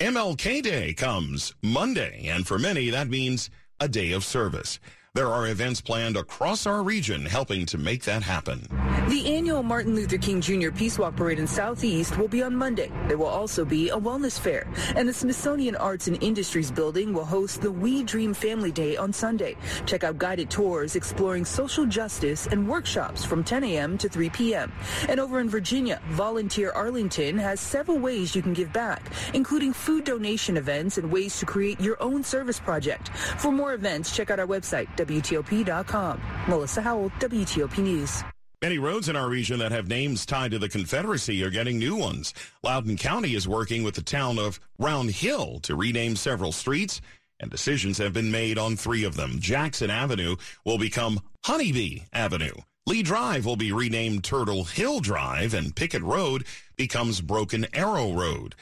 MLK 0.00 0.62
Day 0.62 0.94
comes 0.94 1.52
Monday, 1.62 2.26
and 2.28 2.46
for 2.46 2.58
many 2.58 2.90
that 2.90 3.08
means 3.08 3.50
a 3.80 3.88
day 3.88 4.12
of 4.12 4.24
service. 4.24 4.78
There 5.14 5.28
are 5.28 5.46
events 5.46 5.80
planned 5.80 6.16
across 6.16 6.66
our 6.66 6.82
region 6.82 7.26
helping 7.26 7.66
to 7.66 7.78
make 7.78 8.04
that 8.04 8.22
happen. 8.22 8.66
The 9.08 9.36
annual 9.36 9.62
Martin 9.62 9.94
Luther 9.94 10.16
King 10.16 10.40
Jr. 10.40 10.70
Peace 10.70 10.98
Walk 10.98 11.14
Parade 11.14 11.38
in 11.38 11.46
Southeast 11.46 12.16
will 12.16 12.26
be 12.26 12.42
on 12.42 12.56
Monday. 12.56 12.90
There 13.06 13.18
will 13.18 13.26
also 13.26 13.62
be 13.62 13.90
a 13.90 13.96
wellness 13.96 14.40
fair, 14.40 14.66
and 14.96 15.06
the 15.06 15.12
Smithsonian 15.12 15.76
Arts 15.76 16.08
and 16.08 16.22
Industries 16.22 16.70
Building 16.70 17.12
will 17.12 17.26
host 17.26 17.60
the 17.60 17.70
We 17.70 18.02
Dream 18.02 18.32
Family 18.32 18.72
Day 18.72 18.96
on 18.96 19.12
Sunday. 19.12 19.56
Check 19.84 20.04
out 20.04 20.16
guided 20.16 20.48
tours 20.48 20.96
exploring 20.96 21.44
social 21.44 21.84
justice 21.84 22.46
and 22.46 22.66
workshops 22.66 23.26
from 23.26 23.44
10 23.44 23.64
a.m. 23.64 23.98
to 23.98 24.08
3 24.08 24.30
p.m. 24.30 24.72
And 25.10 25.20
over 25.20 25.38
in 25.38 25.50
Virginia, 25.50 26.00
Volunteer 26.08 26.72
Arlington 26.72 27.36
has 27.36 27.60
several 27.60 27.98
ways 27.98 28.34
you 28.34 28.40
can 28.40 28.54
give 28.54 28.72
back, 28.72 29.02
including 29.34 29.74
food 29.74 30.04
donation 30.04 30.56
events 30.56 30.96
and 30.96 31.12
ways 31.12 31.38
to 31.40 31.44
create 31.44 31.78
your 31.78 32.02
own 32.02 32.24
service 32.24 32.58
project. 32.58 33.10
For 33.10 33.52
more 33.52 33.74
events, 33.74 34.16
check 34.16 34.30
out 34.30 34.40
our 34.40 34.46
website, 34.46 34.88
WTOP.com. 34.96 36.22
Melissa 36.48 36.80
Howell, 36.80 37.10
WTOP 37.20 37.78
News. 37.78 38.24
Many 38.64 38.78
roads 38.78 39.10
in 39.10 39.14
our 39.14 39.28
region 39.28 39.58
that 39.58 39.72
have 39.72 39.88
names 39.88 40.24
tied 40.24 40.52
to 40.52 40.58
the 40.58 40.70
Confederacy 40.70 41.44
are 41.44 41.50
getting 41.50 41.78
new 41.78 41.96
ones. 41.96 42.32
Loudoun 42.62 42.96
County 42.96 43.34
is 43.34 43.46
working 43.46 43.82
with 43.82 43.94
the 43.94 44.00
town 44.00 44.38
of 44.38 44.58
Round 44.78 45.10
Hill 45.10 45.60
to 45.64 45.76
rename 45.76 46.16
several 46.16 46.50
streets, 46.50 47.02
and 47.38 47.50
decisions 47.50 47.98
have 47.98 48.14
been 48.14 48.30
made 48.30 48.56
on 48.56 48.74
three 48.74 49.04
of 49.04 49.16
them. 49.16 49.38
Jackson 49.38 49.90
Avenue 49.90 50.36
will 50.64 50.78
become 50.78 51.20
Honeybee 51.44 52.04
Avenue. 52.14 52.54
Lee 52.86 53.02
Drive 53.02 53.44
will 53.44 53.56
be 53.56 53.70
renamed 53.70 54.24
Turtle 54.24 54.64
Hill 54.64 55.00
Drive, 55.00 55.52
and 55.52 55.76
Pickett 55.76 56.02
Road 56.02 56.46
becomes 56.74 57.20
Broken 57.20 57.66
Arrow 57.74 58.14
Road. 58.14 58.54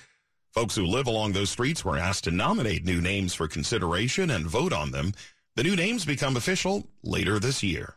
Folks 0.51 0.75
who 0.75 0.85
live 0.85 1.07
along 1.07 1.31
those 1.31 1.51
streets 1.51 1.85
were 1.85 1.97
asked 1.97 2.25
to 2.25 2.33
nominate 2.33 2.85
new 2.85 3.01
names 3.01 3.35
for 3.35 3.47
consideration 3.47 4.31
and 4.31 4.49
vote 4.49 4.73
on 4.73 4.91
them. 4.91 5.13
The 5.55 5.63
new 5.63 5.77
names 5.77 6.05
become 6.05 6.37
official 6.37 6.89
later 7.05 7.39
this 7.39 7.63
year. 7.63 7.95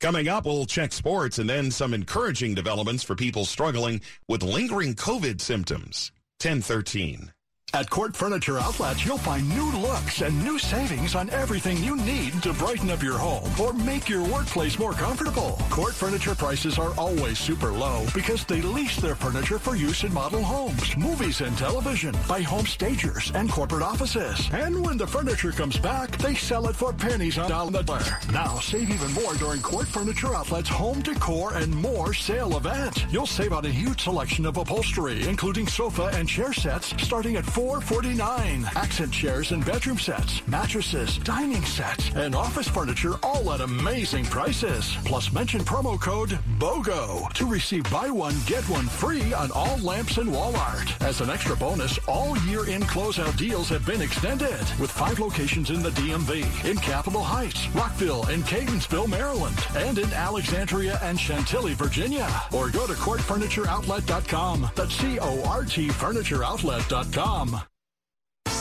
Coming 0.00 0.28
up, 0.28 0.46
we'll 0.46 0.66
check 0.66 0.92
sports 0.92 1.38
and 1.38 1.48
then 1.50 1.70
some 1.70 1.92
encouraging 1.92 2.54
developments 2.54 3.02
for 3.02 3.14
people 3.14 3.44
struggling 3.44 4.00
with 4.28 4.42
lingering 4.42 4.94
COVID 4.94 5.40
symptoms. 5.40 6.12
1013. 6.40 7.33
At 7.74 7.90
Court 7.90 8.14
Furniture 8.14 8.56
Outlets, 8.60 9.04
you'll 9.04 9.18
find 9.18 9.48
new 9.48 9.68
looks 9.78 10.20
and 10.20 10.44
new 10.44 10.60
savings 10.60 11.16
on 11.16 11.28
everything 11.30 11.76
you 11.78 11.96
need 11.96 12.40
to 12.44 12.52
brighten 12.52 12.88
up 12.88 13.02
your 13.02 13.18
home 13.18 13.50
or 13.60 13.72
make 13.72 14.08
your 14.08 14.22
workplace 14.28 14.78
more 14.78 14.92
comfortable. 14.92 15.58
Court 15.70 15.92
Furniture 15.92 16.36
prices 16.36 16.78
are 16.78 16.94
always 16.96 17.36
super 17.36 17.72
low 17.72 18.06
because 18.14 18.44
they 18.44 18.62
lease 18.62 18.98
their 18.98 19.16
furniture 19.16 19.58
for 19.58 19.74
use 19.74 20.04
in 20.04 20.14
model 20.14 20.40
homes, 20.40 20.96
movies 20.96 21.40
and 21.40 21.58
television, 21.58 22.14
by 22.28 22.42
home 22.42 22.64
stagers 22.64 23.32
and 23.34 23.50
corporate 23.50 23.82
offices. 23.82 24.48
And 24.52 24.86
when 24.86 24.96
the 24.96 25.08
furniture 25.08 25.50
comes 25.50 25.76
back, 25.76 26.16
they 26.18 26.36
sell 26.36 26.68
it 26.68 26.76
for 26.76 26.92
pennies 26.92 27.38
on 27.38 27.72
the 27.72 27.82
dollar. 27.82 28.18
Now 28.32 28.60
save 28.60 28.88
even 28.88 29.12
more 29.14 29.34
during 29.34 29.60
Court 29.60 29.88
Furniture 29.88 30.32
Outlets 30.32 30.68
home 30.68 31.02
decor 31.02 31.54
and 31.54 31.74
more 31.74 32.14
sale 32.14 32.56
event. 32.56 33.04
You'll 33.10 33.26
save 33.26 33.52
on 33.52 33.66
a 33.66 33.68
huge 33.68 34.02
selection 34.02 34.46
of 34.46 34.58
upholstery, 34.58 35.26
including 35.26 35.66
sofa 35.66 36.12
and 36.14 36.28
chair 36.28 36.52
sets 36.52 36.94
starting 37.02 37.34
at 37.34 37.44
four 37.44 37.63
449. 37.64 38.66
Accent 38.76 39.10
chairs 39.10 39.52
and 39.52 39.64
bedroom 39.64 39.98
sets, 39.98 40.46
mattresses, 40.46 41.16
dining 41.18 41.64
sets, 41.64 42.10
and 42.14 42.34
office 42.34 42.68
furniture 42.68 43.14
all 43.22 43.50
at 43.54 43.62
amazing 43.62 44.26
prices. 44.26 44.98
Plus 45.06 45.32
mention 45.32 45.62
promo 45.62 45.98
code 45.98 46.38
BOGO 46.58 47.32
to 47.32 47.46
receive 47.46 47.90
buy 47.90 48.10
one, 48.10 48.34
get 48.44 48.62
one 48.68 48.84
free 48.84 49.32
on 49.32 49.50
all 49.52 49.78
lamps 49.78 50.18
and 50.18 50.30
wall 50.30 50.54
art. 50.56 50.92
As 51.00 51.22
an 51.22 51.30
extra 51.30 51.56
bonus, 51.56 51.98
all 52.06 52.36
year-end 52.40 52.84
closeout 52.84 53.34
deals 53.38 53.70
have 53.70 53.86
been 53.86 54.02
extended 54.02 54.60
with 54.78 54.90
five 54.90 55.18
locations 55.18 55.70
in 55.70 55.82
the 55.82 55.90
DMV, 55.90 56.68
in 56.68 56.76
Capitol 56.76 57.22
Heights, 57.22 57.66
Rockville, 57.70 58.24
and 58.26 58.44
Catonsville, 58.44 59.08
Maryland, 59.08 59.56
and 59.74 59.98
in 59.98 60.12
Alexandria 60.12 60.98
and 61.02 61.18
Chantilly, 61.18 61.72
Virginia. 61.72 62.28
Or 62.52 62.68
go 62.68 62.86
to 62.86 62.92
CourtFurnitureOutlet.com. 62.92 64.70
That's 64.74 64.94
C-O-R-T 64.96 65.88
FurnitureOutlet.com. 65.88 67.53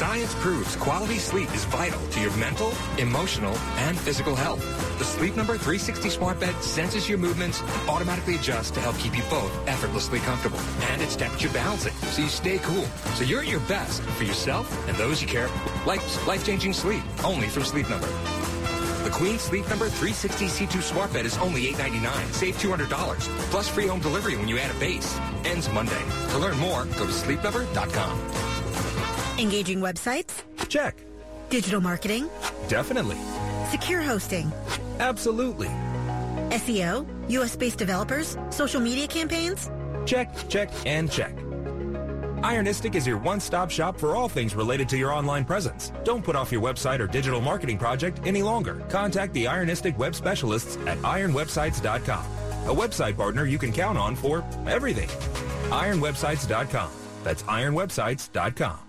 Science 0.03 0.35
proves 0.35 0.75
quality 0.75 1.17
sleep 1.17 1.49
is 1.55 1.63
vital 1.63 1.99
to 2.09 2.19
your 2.19 2.35
mental, 2.35 2.73
emotional, 2.97 3.55
and 3.87 3.97
physical 3.97 4.35
health. 4.35 4.59
The 4.99 5.05
Sleep 5.05 5.37
Number 5.37 5.53
360 5.53 6.09
smart 6.09 6.41
bed 6.41 6.61
senses 6.61 7.07
your 7.07 7.17
movements 7.17 7.61
and 7.61 7.89
automatically 7.89 8.35
adjusts 8.35 8.71
to 8.71 8.81
help 8.81 8.97
keep 8.97 9.15
you 9.15 9.23
both 9.29 9.49
effortlessly 9.65 10.19
comfortable. 10.19 10.59
And 10.91 11.01
it's 11.01 11.15
temperature 11.15 11.47
balancing, 11.53 11.93
so 12.11 12.21
you 12.21 12.27
stay 12.27 12.57
cool. 12.57 12.83
So 13.15 13.23
you're 13.23 13.39
at 13.39 13.47
your 13.47 13.61
best 13.61 14.01
for 14.01 14.25
yourself 14.25 14.67
and 14.89 14.97
those 14.97 15.21
you 15.21 15.27
care. 15.29 15.47
Like 15.85 16.01
life-changing 16.27 16.73
sleep, 16.73 17.01
only 17.23 17.47
from 17.47 17.63
Sleep 17.63 17.89
Number. 17.89 18.09
The 19.05 19.09
Queen 19.09 19.39
Sleep 19.39 19.67
Number 19.69 19.87
360 19.87 20.47
C2 20.47 20.81
Smart 20.81 21.13
Bed 21.13 21.25
is 21.25 21.37
only 21.37 21.69
899. 21.69 22.33
Save 22.33 22.57
$200. 22.57 23.19
Plus 23.51 23.69
free 23.69 23.87
home 23.87 24.01
delivery 24.01 24.35
when 24.35 24.49
you 24.49 24.57
add 24.57 24.75
a 24.75 24.79
base. 24.81 25.17
Ends 25.45 25.71
Monday. 25.71 26.03
To 26.31 26.39
learn 26.39 26.57
more, 26.59 26.83
go 26.99 27.07
to 27.07 27.13
sleepnumber.com. 27.13 28.52
Engaging 29.37 29.79
websites? 29.79 30.43
Check. 30.69 30.95
Digital 31.49 31.81
marketing? 31.81 32.29
Definitely. 32.67 33.17
Secure 33.71 34.01
hosting? 34.01 34.51
Absolutely. 34.99 35.69
SEO? 36.49 37.05
US-based 37.29 37.77
developers? 37.79 38.37
Social 38.51 38.79
media 38.79 39.07
campaigns? 39.07 39.71
Check, 40.05 40.29
check, 40.49 40.69
and 40.85 41.11
check. 41.11 41.35
Ironistic 42.43 42.93
is 42.93 43.07
your 43.07 43.17
one-stop 43.17 43.71
shop 43.71 43.97
for 43.99 44.15
all 44.15 44.29
things 44.29 44.53
related 44.53 44.87
to 44.89 44.97
your 44.97 45.11
online 45.11 45.45
presence. 45.45 45.91
Don't 46.03 46.23
put 46.23 46.35
off 46.35 46.51
your 46.51 46.61
website 46.61 46.99
or 46.99 47.07
digital 47.07 47.41
marketing 47.41 47.79
project 47.79 48.19
any 48.25 48.43
longer. 48.43 48.83
Contact 48.89 49.33
the 49.33 49.45
Ironistic 49.45 49.97
web 49.97 50.13
specialists 50.13 50.77
at 50.85 50.97
ironwebsites.com, 50.99 52.25
a 52.67 52.75
website 52.75 53.15
partner 53.17 53.45
you 53.45 53.57
can 53.57 53.71
count 53.71 53.97
on 53.97 54.15
for 54.15 54.43
everything. 54.67 55.07
Ironwebsites.com. 55.69 56.91
That's 57.23 57.43
ironwebsites.com. 57.43 58.79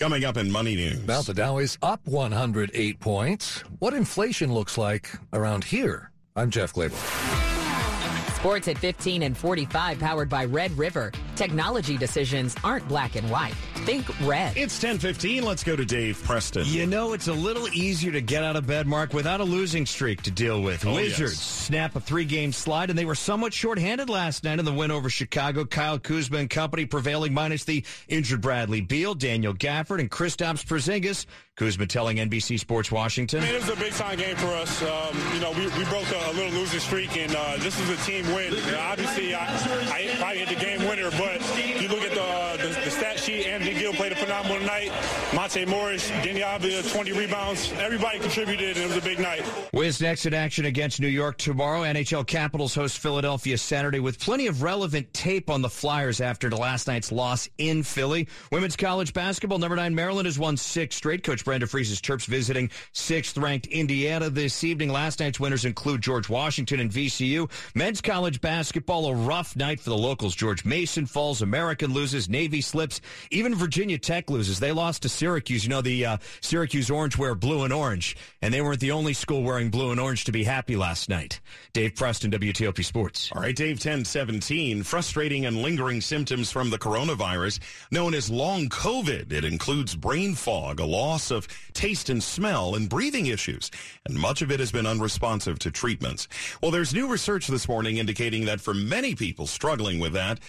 Coming 0.00 0.24
up 0.24 0.38
in 0.38 0.50
Money 0.50 0.76
News. 0.76 1.06
Now 1.06 1.20
the 1.20 1.34
Dow 1.34 1.58
is 1.58 1.76
up 1.82 2.00
108 2.06 3.00
points. 3.00 3.60
What 3.80 3.92
inflation 3.92 4.50
looks 4.50 4.78
like 4.78 5.10
around 5.34 5.62
here. 5.62 6.10
I'm 6.34 6.48
Jeff 6.48 6.72
Clabaugh. 6.72 6.96
Sports 8.36 8.68
at 8.68 8.78
15 8.78 9.24
and 9.24 9.36
45 9.36 9.98
powered 9.98 10.30
by 10.30 10.46
Red 10.46 10.72
River. 10.78 11.12
Technology 11.40 11.96
decisions 11.96 12.54
aren't 12.62 12.86
black 12.86 13.16
and 13.16 13.30
white. 13.30 13.54
Think 13.86 14.06
red. 14.28 14.54
It's 14.58 14.78
10:15. 14.78 15.42
Let's 15.42 15.64
go 15.64 15.74
to 15.74 15.86
Dave 15.86 16.22
Preston. 16.22 16.66
You 16.66 16.86
know, 16.86 17.14
it's 17.14 17.28
a 17.28 17.32
little 17.32 17.66
easier 17.68 18.12
to 18.12 18.20
get 18.20 18.44
out 18.44 18.56
of 18.56 18.66
bed, 18.66 18.86
Mark, 18.86 19.14
without 19.14 19.40
a 19.40 19.44
losing 19.44 19.86
streak 19.86 20.20
to 20.24 20.30
deal 20.30 20.60
with. 20.60 20.84
Oh, 20.84 20.96
Wizards 20.96 21.32
yes. 21.32 21.40
snap 21.40 21.96
a 21.96 22.00
three-game 22.00 22.52
slide, 22.52 22.90
and 22.90 22.98
they 22.98 23.06
were 23.06 23.14
somewhat 23.14 23.54
shorthanded 23.54 24.10
last 24.10 24.44
night 24.44 24.58
in 24.58 24.66
the 24.66 24.72
win 24.72 24.90
over 24.90 25.08
Chicago. 25.08 25.64
Kyle 25.64 25.98
Kuzma 25.98 26.36
and 26.36 26.50
company 26.50 26.84
prevailing 26.84 27.32
minus 27.32 27.64
the 27.64 27.86
injured 28.06 28.42
Bradley 28.42 28.82
Beal, 28.82 29.14
Daniel 29.14 29.54
Gafford, 29.54 30.00
and 30.00 30.10
Kristaps 30.10 30.62
Porzingis. 30.62 31.24
Kuzma 31.56 31.86
telling 31.86 32.16
NBC 32.16 32.58
Sports 32.58 32.90
Washington. 32.90 33.40
I 33.40 33.44
mean, 33.44 33.54
it 33.54 33.60
was 33.60 33.68
a 33.68 33.76
big 33.76 33.92
time 33.92 34.16
game 34.16 34.34
for 34.36 34.46
us. 34.46 34.82
Um, 34.82 35.14
you 35.34 35.40
know, 35.40 35.52
we, 35.52 35.66
we 35.78 35.84
broke 35.90 36.10
a, 36.10 36.30
a 36.30 36.32
little 36.32 36.52
losing 36.52 36.80
streak, 36.80 37.16
and 37.18 37.34
uh, 37.36 37.56
this 37.58 37.78
is 37.78 37.90
a 37.90 37.96
team 38.06 38.26
win. 38.34 38.54
You 38.54 38.72
know, 38.72 38.80
obviously, 38.80 39.34
I, 39.34 39.44
I 39.44 40.14
probably 40.18 40.38
hit 40.38 40.48
the 40.48 40.64
game 40.64 40.80
winner, 40.88 41.10
but 41.10 41.29
you 41.80 41.88
look 41.88 42.02
at 42.02 42.10
the, 42.10 42.62
the, 42.62 42.80
the 42.84 42.90
stat 42.90 43.19
Anthony 43.30 43.74
Gill 43.74 43.92
played 43.92 44.12
a 44.12 44.16
phenomenal 44.16 44.60
night. 44.60 44.92
Monte 45.34 45.64
Morris, 45.66 46.10
Deni 46.10 46.42
Avdija, 46.42 46.90
20 46.92 47.12
rebounds. 47.12 47.72
Everybody 47.72 48.18
contributed, 48.18 48.76
and 48.76 48.84
it 48.84 48.88
was 48.88 48.96
a 48.96 49.02
big 49.02 49.18
night. 49.18 49.44
Wiz 49.72 50.00
next 50.00 50.26
in 50.26 50.34
action 50.34 50.64
against 50.64 51.00
New 51.00 51.08
York 51.08 51.38
tomorrow. 51.38 51.82
NHL 51.82 52.26
Capitals 52.26 52.74
host 52.74 52.98
Philadelphia 52.98 53.56
Saturday 53.56 54.00
with 54.00 54.18
plenty 54.18 54.46
of 54.46 54.62
relevant 54.62 55.12
tape 55.14 55.48
on 55.48 55.62
the 55.62 55.70
Flyers 55.70 56.20
after 56.20 56.50
last 56.50 56.86
night's 56.86 57.12
loss 57.12 57.48
in 57.58 57.82
Philly. 57.82 58.28
Women's 58.50 58.76
college 58.76 59.12
basketball, 59.12 59.58
number 59.58 59.76
nine 59.76 59.94
Maryland 59.94 60.26
has 60.26 60.38
won 60.38 60.56
six 60.56 60.96
straight. 60.96 61.22
Coach 61.22 61.44
Brenda 61.44 61.66
Frese's 61.66 62.00
Terps 62.00 62.26
visiting 62.26 62.70
sixth 62.92 63.38
ranked 63.38 63.66
Indiana 63.68 64.28
this 64.30 64.64
evening. 64.64 64.90
Last 64.90 65.20
night's 65.20 65.38
winners 65.40 65.64
include 65.64 66.02
George 66.02 66.28
Washington 66.28 66.80
and 66.80 66.90
VCU. 66.90 67.50
Men's 67.74 68.00
college 68.00 68.40
basketball, 68.40 69.06
a 69.06 69.14
rough 69.14 69.56
night 69.56 69.80
for 69.80 69.90
the 69.90 69.96
locals. 69.96 70.34
George 70.34 70.64
Mason 70.64 71.06
falls, 71.06 71.42
American 71.42 71.92
loses, 71.92 72.28
Navy 72.28 72.60
slips, 72.60 73.00
even 73.30 73.54
Virginia 73.54 73.98
Tech 73.98 74.30
loses. 74.30 74.60
They 74.60 74.72
lost 74.72 75.02
to 75.02 75.08
Syracuse. 75.08 75.64
You 75.64 75.70
know, 75.70 75.82
the 75.82 76.06
uh, 76.06 76.16
Syracuse 76.40 76.90
Orange 76.90 77.16
wear 77.18 77.34
blue 77.34 77.64
and 77.64 77.72
orange, 77.72 78.16
and 78.42 78.52
they 78.52 78.60
weren't 78.60 78.80
the 78.80 78.92
only 78.92 79.12
school 79.12 79.42
wearing 79.42 79.70
blue 79.70 79.90
and 79.90 80.00
orange 80.00 80.24
to 80.24 80.32
be 80.32 80.44
happy 80.44 80.76
last 80.76 81.08
night. 81.08 81.40
Dave 81.72 81.94
Preston, 81.94 82.30
WTOP 82.30 82.84
Sports. 82.84 83.30
All 83.34 83.42
right, 83.42 83.54
Dave 83.54 83.76
1017. 83.76 84.82
Frustrating 84.82 85.46
and 85.46 85.62
lingering 85.62 86.00
symptoms 86.00 86.50
from 86.50 86.70
the 86.70 86.78
coronavirus 86.78 87.60
known 87.90 88.14
as 88.14 88.30
long 88.30 88.68
COVID. 88.68 89.32
It 89.32 89.44
includes 89.44 89.94
brain 89.94 90.34
fog, 90.34 90.80
a 90.80 90.84
loss 90.84 91.30
of 91.30 91.48
taste 91.72 92.08
and 92.10 92.22
smell, 92.22 92.74
and 92.74 92.88
breathing 92.88 93.26
issues. 93.26 93.70
And 94.06 94.18
much 94.18 94.42
of 94.42 94.50
it 94.50 94.60
has 94.60 94.72
been 94.72 94.86
unresponsive 94.86 95.58
to 95.60 95.70
treatments. 95.70 96.28
Well, 96.62 96.70
there's 96.70 96.94
new 96.94 97.08
research 97.08 97.46
this 97.46 97.68
morning 97.68 97.98
indicating 97.98 98.44
that 98.46 98.60
for 98.60 98.74
many 98.74 99.14
people 99.14 99.46
struggling 99.46 99.98
with 99.98 100.12
that, 100.14 100.40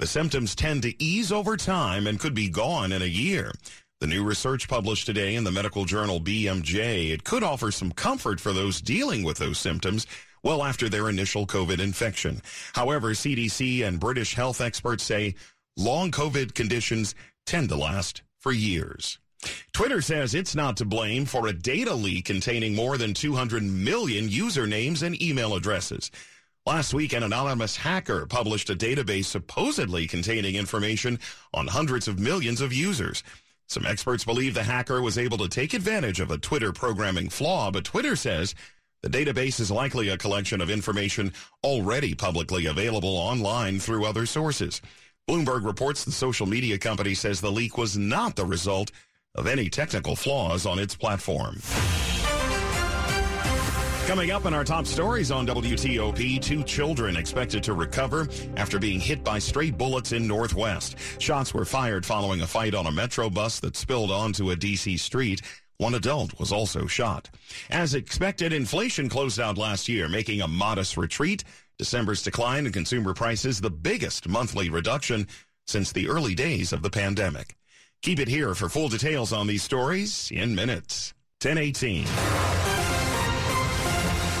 the 0.00 0.06
symptoms 0.06 0.54
tend 0.54 0.82
to 0.82 1.02
ease 1.02 1.30
over 1.30 1.58
time 1.58 2.06
and 2.06 2.18
could 2.18 2.32
be 2.32 2.48
gone 2.48 2.90
in 2.90 3.02
a 3.02 3.06
year. 3.06 3.52
The 4.00 4.06
new 4.06 4.24
research 4.24 4.66
published 4.66 5.04
today 5.04 5.34
in 5.34 5.44
the 5.44 5.52
medical 5.52 5.84
journal 5.84 6.22
BMJ, 6.22 7.10
it 7.10 7.22
could 7.22 7.42
offer 7.42 7.70
some 7.70 7.92
comfort 7.92 8.40
for 8.40 8.54
those 8.54 8.80
dealing 8.80 9.24
with 9.24 9.36
those 9.36 9.58
symptoms 9.58 10.06
well 10.42 10.64
after 10.64 10.88
their 10.88 11.10
initial 11.10 11.46
COVID 11.46 11.80
infection. 11.80 12.40
However, 12.72 13.10
CDC 13.10 13.86
and 13.86 14.00
British 14.00 14.34
health 14.34 14.62
experts 14.62 15.04
say 15.04 15.34
long 15.76 16.10
COVID 16.10 16.54
conditions 16.54 17.14
tend 17.44 17.68
to 17.68 17.76
last 17.76 18.22
for 18.38 18.52
years. 18.52 19.18
Twitter 19.74 20.00
says 20.00 20.34
it's 20.34 20.54
not 20.54 20.78
to 20.78 20.86
blame 20.86 21.26
for 21.26 21.46
a 21.46 21.52
data 21.52 21.94
leak 21.94 22.24
containing 22.24 22.74
more 22.74 22.96
than 22.96 23.12
200 23.12 23.62
million 23.62 24.30
usernames 24.30 25.02
and 25.02 25.20
email 25.22 25.54
addresses. 25.54 26.10
Last 26.66 26.92
week, 26.92 27.14
an 27.14 27.22
anonymous 27.22 27.74
hacker 27.74 28.26
published 28.26 28.68
a 28.68 28.76
database 28.76 29.24
supposedly 29.24 30.06
containing 30.06 30.56
information 30.56 31.18
on 31.54 31.66
hundreds 31.66 32.06
of 32.06 32.18
millions 32.18 32.60
of 32.60 32.70
users. 32.70 33.22
Some 33.66 33.86
experts 33.86 34.26
believe 34.26 34.52
the 34.52 34.62
hacker 34.62 35.00
was 35.00 35.16
able 35.16 35.38
to 35.38 35.48
take 35.48 35.72
advantage 35.72 36.20
of 36.20 36.30
a 36.30 36.36
Twitter 36.36 36.70
programming 36.70 37.30
flaw, 37.30 37.70
but 37.70 37.84
Twitter 37.84 38.14
says 38.14 38.54
the 39.02 39.08
database 39.08 39.58
is 39.58 39.70
likely 39.70 40.10
a 40.10 40.18
collection 40.18 40.60
of 40.60 40.68
information 40.68 41.32
already 41.64 42.14
publicly 42.14 42.66
available 42.66 43.16
online 43.16 43.80
through 43.80 44.04
other 44.04 44.26
sources. 44.26 44.82
Bloomberg 45.26 45.64
reports 45.64 46.04
the 46.04 46.12
social 46.12 46.46
media 46.46 46.76
company 46.76 47.14
says 47.14 47.40
the 47.40 47.50
leak 47.50 47.78
was 47.78 47.96
not 47.96 48.36
the 48.36 48.44
result 48.44 48.90
of 49.34 49.46
any 49.46 49.70
technical 49.70 50.14
flaws 50.14 50.66
on 50.66 50.78
its 50.78 50.94
platform. 50.94 51.56
Coming 54.10 54.32
up 54.32 54.44
in 54.44 54.54
our 54.54 54.64
top 54.64 54.88
stories 54.88 55.30
on 55.30 55.46
WTOP, 55.46 56.42
two 56.42 56.64
children 56.64 57.14
expected 57.14 57.62
to 57.62 57.74
recover 57.74 58.26
after 58.56 58.80
being 58.80 58.98
hit 58.98 59.22
by 59.22 59.38
stray 59.38 59.70
bullets 59.70 60.10
in 60.10 60.26
Northwest. 60.26 60.96
Shots 61.20 61.54
were 61.54 61.64
fired 61.64 62.04
following 62.04 62.40
a 62.40 62.46
fight 62.48 62.74
on 62.74 62.88
a 62.88 62.90
metro 62.90 63.30
bus 63.30 63.60
that 63.60 63.76
spilled 63.76 64.10
onto 64.10 64.50
a 64.50 64.56
D.C. 64.56 64.96
street. 64.96 65.42
One 65.76 65.94
adult 65.94 66.36
was 66.40 66.50
also 66.50 66.88
shot. 66.88 67.30
As 67.70 67.94
expected, 67.94 68.52
inflation 68.52 69.08
closed 69.08 69.38
out 69.38 69.56
last 69.56 69.88
year, 69.88 70.08
making 70.08 70.40
a 70.40 70.48
modest 70.48 70.96
retreat. 70.96 71.44
December's 71.78 72.24
decline 72.24 72.66
in 72.66 72.72
consumer 72.72 73.14
prices, 73.14 73.60
the 73.60 73.70
biggest 73.70 74.28
monthly 74.28 74.70
reduction 74.70 75.28
since 75.68 75.92
the 75.92 76.08
early 76.08 76.34
days 76.34 76.72
of 76.72 76.82
the 76.82 76.90
pandemic. 76.90 77.54
Keep 78.02 78.18
it 78.18 78.26
here 78.26 78.56
for 78.56 78.68
full 78.68 78.88
details 78.88 79.32
on 79.32 79.46
these 79.46 79.62
stories 79.62 80.32
in 80.34 80.56
minutes. 80.56 81.14
1018. 81.44 82.79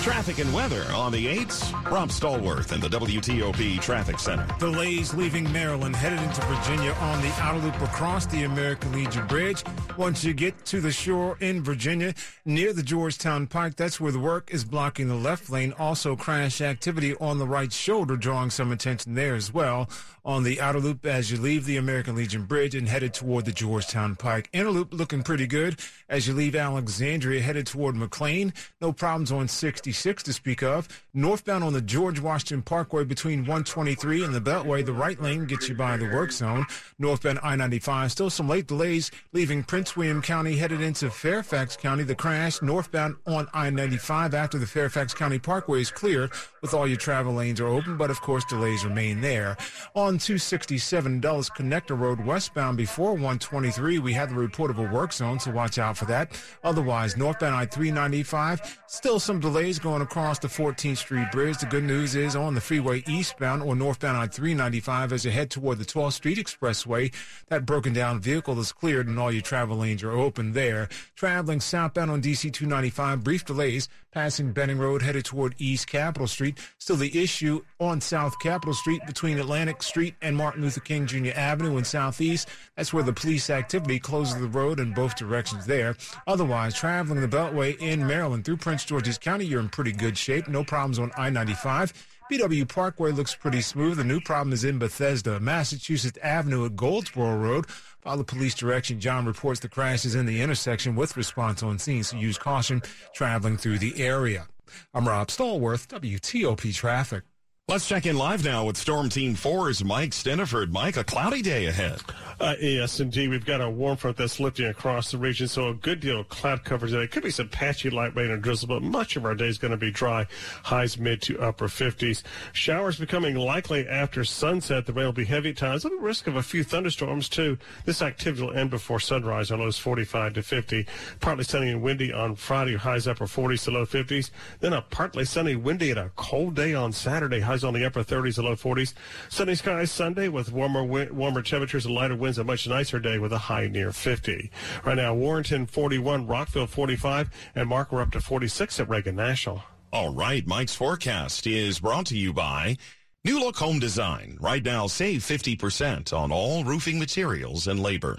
Traffic 0.02 0.38
and 0.38 0.52
weather 0.54 0.86
on 0.94 1.12
the 1.12 1.26
8s. 1.26 1.90
Rob 1.90 2.08
Stallworth 2.08 2.72
in 2.72 2.80
the 2.80 2.88
WTOP 2.88 3.82
Traffic 3.82 4.18
Center. 4.18 4.46
Delays 4.58 5.12
leaving 5.12 5.50
Maryland 5.52 5.94
headed 5.94 6.20
into 6.22 6.40
Virginia 6.46 6.92
on 6.92 7.20
the 7.20 7.28
outer 7.38 7.58
loop 7.58 7.78
across 7.82 8.24
the 8.24 8.44
American 8.44 8.92
Legion 8.92 9.26
Bridge. 9.26 9.62
Once 9.98 10.24
you 10.24 10.32
get 10.32 10.64
to 10.64 10.80
the 10.80 10.90
shore 10.90 11.36
in 11.40 11.62
Virginia, 11.62 12.14
near 12.46 12.72
the 12.72 12.82
Georgetown 12.82 13.46
Pike, 13.46 13.76
that's 13.76 14.00
where 14.00 14.10
the 14.10 14.18
work 14.18 14.50
is 14.50 14.64
blocking 14.64 15.08
the 15.08 15.14
left 15.14 15.50
lane. 15.50 15.74
Also, 15.78 16.16
crash 16.16 16.62
activity 16.62 17.14
on 17.16 17.38
the 17.38 17.46
right 17.46 17.70
shoulder, 17.70 18.16
drawing 18.16 18.48
some 18.48 18.72
attention 18.72 19.14
there 19.14 19.34
as 19.34 19.52
well. 19.52 19.86
On 20.24 20.42
the 20.42 20.60
outer 20.60 20.80
loop 20.80 21.06
as 21.06 21.30
you 21.30 21.38
leave 21.38 21.64
the 21.64 21.76
American 21.76 22.14
Legion 22.16 22.44
Bridge 22.44 22.74
and 22.74 22.88
headed 22.88 23.14
toward 23.14 23.44
the 23.44 23.52
Georgetown 23.52 24.16
Pike. 24.16 24.48
Inner 24.52 24.70
loop 24.70 24.92
looking 24.92 25.22
pretty 25.22 25.46
good 25.46 25.80
as 26.08 26.28
you 26.28 26.34
leave 26.34 26.54
Alexandria 26.54 27.40
headed 27.40 27.66
toward 27.66 27.94
McLean. 27.94 28.52
No 28.80 28.92
problems 28.92 29.32
on 29.32 29.48
66 29.48 30.22
to 30.22 30.32
speak 30.32 30.62
of. 30.62 30.88
Northbound 31.14 31.64
on 31.64 31.72
the 31.72 31.80
George 31.80 32.20
Washington 32.20 32.62
Parkway 32.62 33.04
between 33.04 33.40
123 33.40 34.24
and 34.24 34.34
the 34.34 34.40
Beltway, 34.40 34.84
the 34.84 34.92
right 34.92 35.20
lane 35.20 35.46
gets 35.46 35.68
you 35.68 35.74
by 35.74 35.96
the 35.96 36.06
work 36.06 36.32
zone. 36.32 36.66
Northbound 36.98 37.40
I-95, 37.42 38.10
still 38.10 38.30
some 38.30 38.48
late 38.48 38.66
delays 38.66 39.10
leaving 39.32 39.62
Prince 39.62 39.96
William 39.96 40.22
County 40.22 40.56
headed 40.56 40.80
into 40.80 41.10
Fairfax 41.10 41.76
County. 41.76 42.02
The 42.02 42.14
crash 42.14 42.62
northbound 42.62 43.16
on 43.26 43.48
I-95 43.52 44.34
after 44.34 44.58
the 44.58 44.66
Fairfax 44.66 45.14
County 45.14 45.38
Parkway 45.38 45.80
is 45.80 45.90
cleared 45.90 46.30
with 46.62 46.74
all 46.74 46.86
your 46.86 46.96
travel 46.96 47.34
lanes 47.34 47.60
are 47.60 47.68
open, 47.68 47.96
but 47.96 48.10
of 48.10 48.20
course 48.20 48.44
delays 48.44 48.84
remain 48.84 49.20
there. 49.20 49.56
On 49.94 50.09
267 50.18 51.20
Dulles 51.20 51.50
Connector 51.50 51.98
Road 51.98 52.24
westbound 52.24 52.76
before 52.76 53.12
123, 53.12 53.98
we 53.98 54.12
had 54.12 54.30
the 54.30 54.34
reportable 54.34 54.90
work 54.90 55.12
zone, 55.12 55.38
so 55.38 55.50
watch 55.50 55.78
out 55.78 55.96
for 55.96 56.06
that. 56.06 56.32
Otherwise, 56.64 57.16
northbound 57.16 57.54
I-395, 57.54 58.78
still 58.86 59.20
some 59.20 59.40
delays 59.40 59.78
going 59.78 60.02
across 60.02 60.38
the 60.38 60.48
14th 60.48 60.96
Street 60.96 61.30
Bridge. 61.30 61.58
The 61.58 61.66
good 61.66 61.84
news 61.84 62.14
is 62.14 62.34
on 62.34 62.54
the 62.54 62.60
freeway 62.60 63.02
eastbound 63.06 63.62
or 63.62 63.74
northbound 63.74 64.16
I-395 64.16 65.12
as 65.12 65.24
you 65.24 65.30
head 65.30 65.50
toward 65.50 65.78
the 65.78 65.84
12th 65.84 66.14
Street 66.14 66.38
Expressway, 66.38 67.12
that 67.48 67.66
broken 67.66 67.92
down 67.92 68.20
vehicle 68.20 68.58
is 68.58 68.72
cleared 68.72 69.06
and 69.06 69.18
all 69.18 69.30
your 69.30 69.42
travel 69.42 69.76
lanes 69.76 70.02
are 70.02 70.12
open 70.12 70.52
there. 70.52 70.88
Traveling 71.14 71.60
southbound 71.60 72.10
on 72.10 72.22
DC 72.22 72.52
295, 72.52 73.22
brief 73.22 73.44
delays 73.44 73.88
passing 74.12 74.52
Benning 74.52 74.78
Road 74.78 75.02
headed 75.02 75.24
toward 75.24 75.54
East 75.58 75.86
Capitol 75.86 76.26
Street. 76.26 76.58
Still 76.78 76.96
the 76.96 77.22
issue 77.22 77.62
on 77.78 78.00
South 78.00 78.38
Capitol 78.40 78.74
Street 78.74 79.00
between 79.06 79.38
Atlantic 79.38 79.82
Street 79.82 80.14
and 80.22 80.36
Martin 80.36 80.62
Luther 80.62 80.80
King 80.80 81.06
Jr. 81.06 81.30
Avenue 81.34 81.76
in 81.76 81.84
Southeast. 81.84 82.48
That's 82.76 82.92
where 82.92 83.02
the 83.04 83.12
police 83.12 83.50
activity 83.50 83.98
closes 83.98 84.40
the 84.40 84.48
road 84.48 84.80
in 84.80 84.92
both 84.92 85.16
directions 85.16 85.66
there. 85.66 85.96
Otherwise, 86.26 86.74
traveling 86.74 87.20
the 87.20 87.28
Beltway 87.28 87.78
in 87.78 88.06
Maryland 88.06 88.44
through 88.44 88.56
Prince 88.56 88.84
George's 88.84 89.18
County, 89.18 89.44
you're 89.44 89.60
in 89.60 89.68
pretty 89.68 89.92
good 89.92 90.16
shape. 90.18 90.48
No 90.48 90.64
problems 90.64 90.98
on 90.98 91.12
I-95. 91.16 91.92
BW 92.30 92.68
Parkway 92.68 93.10
looks 93.10 93.34
pretty 93.34 93.60
smooth. 93.60 93.96
The 93.96 94.04
new 94.04 94.20
problem 94.20 94.52
is 94.52 94.62
in 94.62 94.78
Bethesda, 94.78 95.40
Massachusetts 95.40 96.16
Avenue 96.22 96.64
at 96.64 96.76
Goldsboro 96.76 97.36
Road. 97.36 97.68
Follow 97.68 98.22
police 98.22 98.54
direction. 98.54 99.00
John 99.00 99.26
reports 99.26 99.58
the 99.58 99.68
crash 99.68 100.04
is 100.04 100.14
in 100.14 100.26
the 100.26 100.40
intersection 100.40 100.94
with 100.94 101.16
response 101.16 101.60
on 101.64 101.80
scene, 101.80 102.04
so 102.04 102.16
use 102.16 102.38
caution 102.38 102.82
traveling 103.12 103.56
through 103.56 103.78
the 103.80 104.00
area. 104.00 104.46
I'm 104.94 105.08
Rob 105.08 105.26
Stallworth, 105.26 105.88
WTOP 105.88 106.72
Traffic. 106.72 107.24
Let's 107.70 107.86
check 107.86 108.04
in 108.04 108.18
live 108.18 108.44
now 108.44 108.64
with 108.64 108.76
Storm 108.76 109.08
Team 109.08 109.36
4's 109.36 109.84
Mike 109.84 110.10
Stinneford. 110.10 110.72
Mike, 110.72 110.96
a 110.96 111.04
cloudy 111.04 111.40
day 111.40 111.66
ahead. 111.66 112.00
Uh, 112.40 112.54
yes, 112.58 113.00
indeed. 113.00 113.28
We've 113.28 113.44
got 113.44 113.60
a 113.60 113.68
warm 113.68 113.98
front 113.98 114.16
that's 114.16 114.40
lifting 114.40 114.66
across 114.66 115.10
the 115.10 115.18
region, 115.18 115.46
so 115.46 115.68
a 115.68 115.74
good 115.74 116.00
deal 116.00 116.20
of 116.20 116.30
cloud 116.30 116.64
coverage 116.64 116.92
today. 116.92 117.06
Could 117.06 117.22
be 117.22 117.30
some 117.30 117.48
patchy 117.48 117.90
light 117.90 118.16
rain 118.16 118.30
and 118.30 118.42
drizzle, 118.42 118.66
but 118.66 118.82
much 118.82 119.14
of 119.16 119.26
our 119.26 119.34
day 119.34 119.46
is 119.46 119.58
going 119.58 119.72
to 119.72 119.76
be 119.76 119.90
dry. 119.90 120.26
Highs 120.62 120.96
mid 120.96 121.20
to 121.22 121.38
upper 121.38 121.68
50s. 121.68 122.22
Showers 122.52 122.98
becoming 122.98 123.36
likely 123.36 123.86
after 123.86 124.24
sunset. 124.24 124.86
The 124.86 124.94
rain 124.94 125.04
will 125.04 125.12
be 125.12 125.26
heavy 125.26 125.52
times. 125.52 125.84
A 125.84 125.90
risk 126.00 126.26
of 126.26 126.36
a 126.36 126.42
few 126.42 126.64
thunderstorms, 126.64 127.28
too. 127.28 127.58
This 127.84 128.00
activity 128.00 128.42
will 128.42 128.56
end 128.56 128.70
before 128.70 129.00
sunrise. 129.00 129.50
Our 129.50 129.58
lows 129.58 129.78
45 129.78 130.32
to 130.32 130.42
50. 130.42 130.86
Partly 131.20 131.44
sunny 131.44 131.70
and 131.70 131.82
windy 131.82 132.10
on 132.10 132.36
Friday. 132.36 132.74
Highs 132.74 133.06
upper 133.06 133.26
40s 133.26 133.64
to 133.64 133.70
low 133.70 133.84
50s. 133.84 134.30
Then 134.60 134.72
a 134.72 134.80
partly 134.80 135.26
sunny, 135.26 135.56
windy, 135.56 135.90
and 135.90 136.00
a 136.00 136.10
cold 136.16 136.56
day 136.56 136.72
on 136.72 136.92
Saturday. 136.92 137.40
Highs 137.40 137.59
on 137.64 137.74
the 137.74 137.84
upper 137.84 138.02
30s 138.02 138.36
to 138.36 138.42
low 138.42 138.56
40s. 138.56 138.94
Sunny 139.28 139.54
skies 139.54 139.90
Sunday 139.90 140.28
with 140.28 140.52
warmer 140.52 140.84
warmer 140.84 141.42
temperatures 141.42 141.86
and 141.86 141.94
lighter 141.94 142.16
winds. 142.16 142.38
A 142.38 142.44
much 142.44 142.68
nicer 142.68 142.98
day 142.98 143.18
with 143.18 143.32
a 143.32 143.38
high 143.38 143.68
near 143.68 143.92
50. 143.92 144.50
Right 144.84 144.96
now, 144.96 145.14
Warrenton 145.14 145.66
41, 145.66 146.26
Rockville 146.26 146.66
45, 146.66 147.30
and 147.54 147.68
Mark 147.68 147.92
we're 147.92 148.02
up 148.02 148.12
to 148.12 148.20
46 148.20 148.80
at 148.80 148.88
Reagan 148.88 149.16
National. 149.16 149.62
All 149.92 150.14
right, 150.14 150.46
Mike's 150.46 150.74
forecast 150.74 151.46
is 151.46 151.80
brought 151.80 152.06
to 152.06 152.16
you 152.16 152.32
by 152.32 152.76
New 153.24 153.40
Look 153.40 153.56
Home 153.56 153.78
Design. 153.78 154.38
Right 154.40 154.64
now, 154.64 154.86
save 154.86 155.22
50% 155.22 156.12
on 156.12 156.30
all 156.30 156.64
roofing 156.64 156.98
materials 156.98 157.66
and 157.66 157.80
labor. 157.80 158.18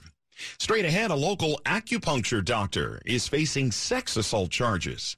Straight 0.59 0.85
ahead, 0.85 1.11
a 1.11 1.15
local 1.15 1.61
acupuncture 1.65 2.43
doctor 2.43 3.01
is 3.05 3.27
facing 3.27 3.71
sex 3.71 4.17
assault 4.17 4.51
charges. 4.51 5.17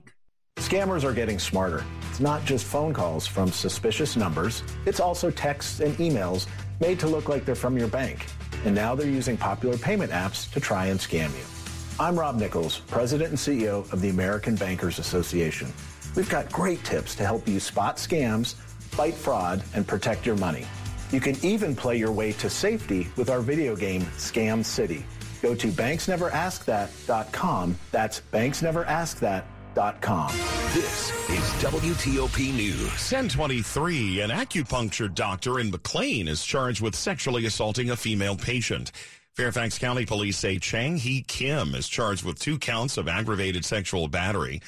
Scammers 0.55 1.03
are 1.03 1.13
getting 1.13 1.41
smarter. 1.41 1.85
It's 2.09 2.21
not 2.21 2.45
just 2.45 2.65
phone 2.65 2.95
calls 2.95 3.27
from 3.27 3.51
suspicious 3.51 4.15
numbers, 4.15 4.63
it's 4.85 5.01
also 5.01 5.33
texts 5.33 5.81
and 5.81 5.97
emails 5.97 6.47
made 6.79 7.01
to 7.01 7.09
look 7.09 7.29
like 7.29 7.45
they're 7.45 7.57
from 7.57 7.77
your 7.77 7.89
bank. 7.89 8.25
And 8.65 8.73
now 8.73 8.95
they're 8.95 9.09
using 9.09 9.37
popular 9.37 9.77
payment 9.77 10.13
apps 10.13 10.49
to 10.53 10.61
try 10.61 10.87
and 10.87 11.01
scam 11.01 11.37
you. 11.37 11.45
I'm 11.99 12.17
Rob 12.17 12.37
Nichols, 12.37 12.79
President 12.87 13.31
and 13.31 13.39
CEO 13.39 13.93
of 13.93 14.01
the 14.01 14.11
American 14.11 14.55
Bankers 14.55 15.01
Association. 15.01 15.73
We've 16.15 16.31
got 16.31 16.53
great 16.53 16.85
tips 16.85 17.17
to 17.17 17.25
help 17.25 17.49
you 17.49 17.59
spot 17.59 17.97
scams, 17.97 18.55
fight 18.55 19.15
fraud, 19.15 19.61
and 19.75 19.85
protect 19.85 20.25
your 20.25 20.37
money. 20.37 20.69
You 21.11 21.19
can 21.19 21.35
even 21.45 21.75
play 21.75 21.97
your 21.97 22.13
way 22.13 22.31
to 22.35 22.49
safety 22.49 23.09
with 23.17 23.29
our 23.29 23.41
video 23.41 23.75
game, 23.75 24.03
Scam 24.19 24.65
City. 24.65 25.05
Go 25.43 25.55
to 25.55 25.69
banksneveraskthat.com. 25.69 27.79
That's 27.93 28.23
banksneveraskthat.com 28.33 29.57
this 29.77 31.11
is 31.29 31.45
WTOP 31.63 32.55
News. 32.55 32.81
1023, 32.81 34.23
an 34.23 34.31
acupuncture 34.31 35.15
doctor 35.15 35.61
in 35.61 35.71
McLean 35.71 36.29
is 36.29 36.43
charged 36.43 36.81
with 36.81 36.95
sexually 36.95 37.45
assaulting 37.45 37.91
a 37.91 37.97
female 37.97 38.37
patient. 38.37 38.93
Fairfax 39.35 39.79
County 39.79 40.07
Police 40.07 40.39
say 40.39 40.59
Chang 40.59 40.97
Hee 40.97 41.23
Kim 41.29 41.75
is 41.75 41.89
charged 41.89 42.25
with 42.25 42.39
two 42.39 42.59
counts 42.59 42.97
of 42.97 43.07
aggravated 43.07 43.67
sexual 43.67 44.09
battery. 44.09 44.63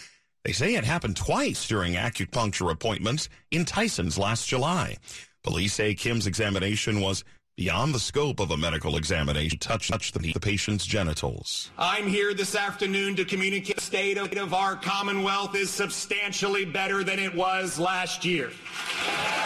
They 0.45 0.53
say 0.53 0.75
it 0.75 0.85
happened 0.85 1.17
twice 1.17 1.67
during 1.67 1.95
acupuncture 1.95 2.71
appointments 2.71 3.31
in 3.51 3.65
Tyson's 3.65 4.19
last 4.19 4.47
July. 4.47 4.99
Police 5.43 5.73
say 5.73 5.95
Kim's 5.95 6.27
examination 6.27 7.01
was 7.01 7.25
beyond 7.59 7.93
the 7.93 7.99
scope 7.99 8.39
of 8.39 8.53
a 8.53 8.57
medical 8.57 8.97
examination, 8.97 9.59
touch, 9.59 9.89
touch 9.89 10.13
the, 10.13 10.21
the, 10.21 10.39
patient's 10.39 10.87
genitals. 10.87 11.73
I'm 11.77 12.07
here 12.07 12.33
this 12.33 12.55
afternoon 12.55 13.17
to 13.17 13.25
communicate 13.25 13.75
the 13.75 13.83
state 13.83 14.17
of 14.17 14.55
our 14.55 14.77
Commonwealth 14.77 15.57
is 15.57 15.69
substantially 15.69 16.65
better 16.65 17.03
than 17.03 17.19
it 17.19 17.35
was 17.35 17.77
last 17.81 18.25
year. 18.25 18.53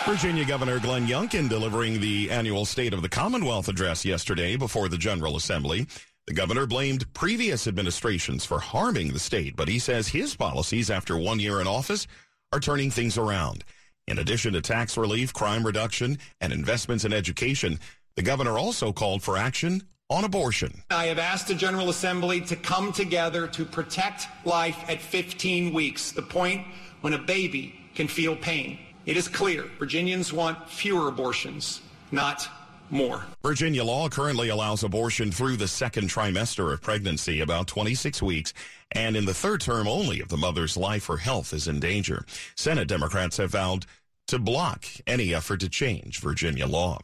Virginia 0.04 0.44
Governor 0.44 0.78
Glenn 0.78 1.06
Youngkin 1.06 1.48
delivering 1.48 2.02
the 2.02 2.30
annual 2.30 2.66
State 2.66 2.92
of 2.92 3.00
the 3.00 3.08
Commonwealth 3.08 3.68
address 3.68 4.04
yesterday 4.04 4.56
before 4.56 4.90
the 4.90 4.98
General 4.98 5.36
Assembly. 5.36 5.86
The 6.26 6.34
governor 6.34 6.66
blamed 6.66 7.10
previous 7.14 7.66
administrations 7.66 8.44
for 8.44 8.58
harming 8.58 9.14
the 9.14 9.18
state, 9.20 9.56
but 9.56 9.68
he 9.68 9.78
says 9.78 10.08
his 10.08 10.36
policies 10.36 10.90
after 10.90 11.16
one 11.16 11.40
year 11.40 11.62
in 11.62 11.66
office 11.66 12.06
are 12.52 12.60
turning 12.60 12.90
things 12.90 13.16
around. 13.16 13.64
In 14.08 14.18
addition 14.18 14.52
to 14.52 14.60
tax 14.60 14.96
relief, 14.96 15.32
crime 15.32 15.64
reduction, 15.64 16.18
and 16.40 16.52
investments 16.52 17.04
in 17.04 17.12
education, 17.12 17.78
the 18.14 18.22
governor 18.22 18.58
also 18.58 18.92
called 18.92 19.22
for 19.22 19.36
action 19.36 19.82
on 20.10 20.24
abortion. 20.24 20.82
I 20.90 21.06
have 21.06 21.18
asked 21.18 21.48
the 21.48 21.54
General 21.54 21.88
Assembly 21.88 22.40
to 22.42 22.56
come 22.56 22.92
together 22.92 23.46
to 23.48 23.64
protect 23.64 24.28
life 24.44 24.76
at 24.88 25.00
15 25.00 25.72
weeks, 25.72 26.12
the 26.12 26.22
point 26.22 26.66
when 27.00 27.14
a 27.14 27.18
baby 27.18 27.74
can 27.94 28.08
feel 28.08 28.36
pain. 28.36 28.78
It 29.06 29.16
is 29.16 29.26
clear 29.26 29.64
Virginians 29.78 30.32
want 30.32 30.68
fewer 30.68 31.08
abortions, 31.08 31.80
not 32.10 32.48
more. 32.90 33.24
Virginia 33.42 33.82
law 33.82 34.08
currently 34.08 34.50
allows 34.50 34.84
abortion 34.84 35.32
through 35.32 35.56
the 35.56 35.66
second 35.66 36.08
trimester 36.08 36.72
of 36.72 36.82
pregnancy, 36.82 37.40
about 37.40 37.66
26 37.66 38.22
weeks, 38.22 38.52
and 38.92 39.16
in 39.16 39.24
the 39.24 39.34
third 39.34 39.60
term 39.60 39.88
only 39.88 40.18
if 40.18 40.28
the 40.28 40.36
mother's 40.36 40.76
life 40.76 41.08
or 41.08 41.16
health 41.16 41.52
is 41.52 41.66
in 41.66 41.80
danger. 41.80 42.24
Senate 42.54 42.86
Democrats 42.86 43.38
have 43.38 43.52
vowed 43.52 43.86
to 44.28 44.38
block 44.38 44.84
any 45.06 45.34
effort 45.34 45.60
to 45.60 45.68
change 45.68 46.20
Virginia 46.20 46.66
law. 46.66 47.00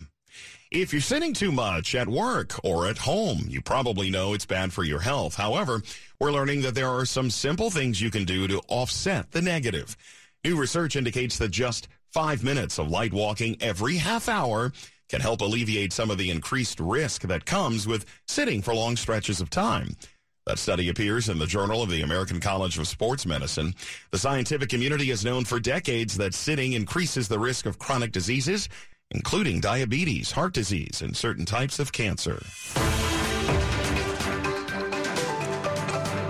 If 0.70 0.92
you're 0.92 1.00
sitting 1.00 1.32
too 1.32 1.50
much 1.50 1.94
at 1.94 2.08
work 2.08 2.52
or 2.62 2.88
at 2.88 2.98
home, 2.98 3.46
you 3.48 3.62
probably 3.62 4.10
know 4.10 4.34
it's 4.34 4.44
bad 4.44 4.70
for 4.70 4.84
your 4.84 5.00
health. 5.00 5.34
However, 5.34 5.80
we're 6.20 6.30
learning 6.30 6.60
that 6.60 6.74
there 6.74 6.90
are 6.90 7.06
some 7.06 7.30
simple 7.30 7.70
things 7.70 8.02
you 8.02 8.10
can 8.10 8.26
do 8.26 8.46
to 8.48 8.60
offset 8.68 9.30
the 9.30 9.40
negative. 9.40 9.96
New 10.44 10.60
research 10.60 10.94
indicates 10.94 11.38
that 11.38 11.52
just 11.52 11.88
five 12.12 12.44
minutes 12.44 12.78
of 12.78 12.90
light 12.90 13.14
walking 13.14 13.56
every 13.62 13.96
half 13.96 14.28
hour 14.28 14.70
can 15.08 15.22
help 15.22 15.40
alleviate 15.40 15.94
some 15.94 16.10
of 16.10 16.18
the 16.18 16.28
increased 16.28 16.80
risk 16.80 17.22
that 17.22 17.46
comes 17.46 17.86
with 17.86 18.04
sitting 18.26 18.60
for 18.60 18.74
long 18.74 18.94
stretches 18.94 19.40
of 19.40 19.48
time. 19.48 19.96
That 20.44 20.58
study 20.58 20.90
appears 20.90 21.30
in 21.30 21.38
the 21.38 21.46
Journal 21.46 21.82
of 21.82 21.88
the 21.88 22.02
American 22.02 22.40
College 22.40 22.78
of 22.78 22.88
Sports 22.88 23.24
Medicine. 23.24 23.74
The 24.10 24.18
scientific 24.18 24.68
community 24.68 25.06
has 25.06 25.24
known 25.24 25.46
for 25.46 25.60
decades 25.60 26.18
that 26.18 26.34
sitting 26.34 26.74
increases 26.74 27.26
the 27.26 27.38
risk 27.38 27.64
of 27.64 27.78
chronic 27.78 28.12
diseases, 28.12 28.68
including 29.10 29.60
diabetes, 29.60 30.30
heart 30.32 30.52
disease, 30.52 31.02
and 31.02 31.16
certain 31.16 31.44
types 31.44 31.78
of 31.78 31.92
cancer. 31.92 32.42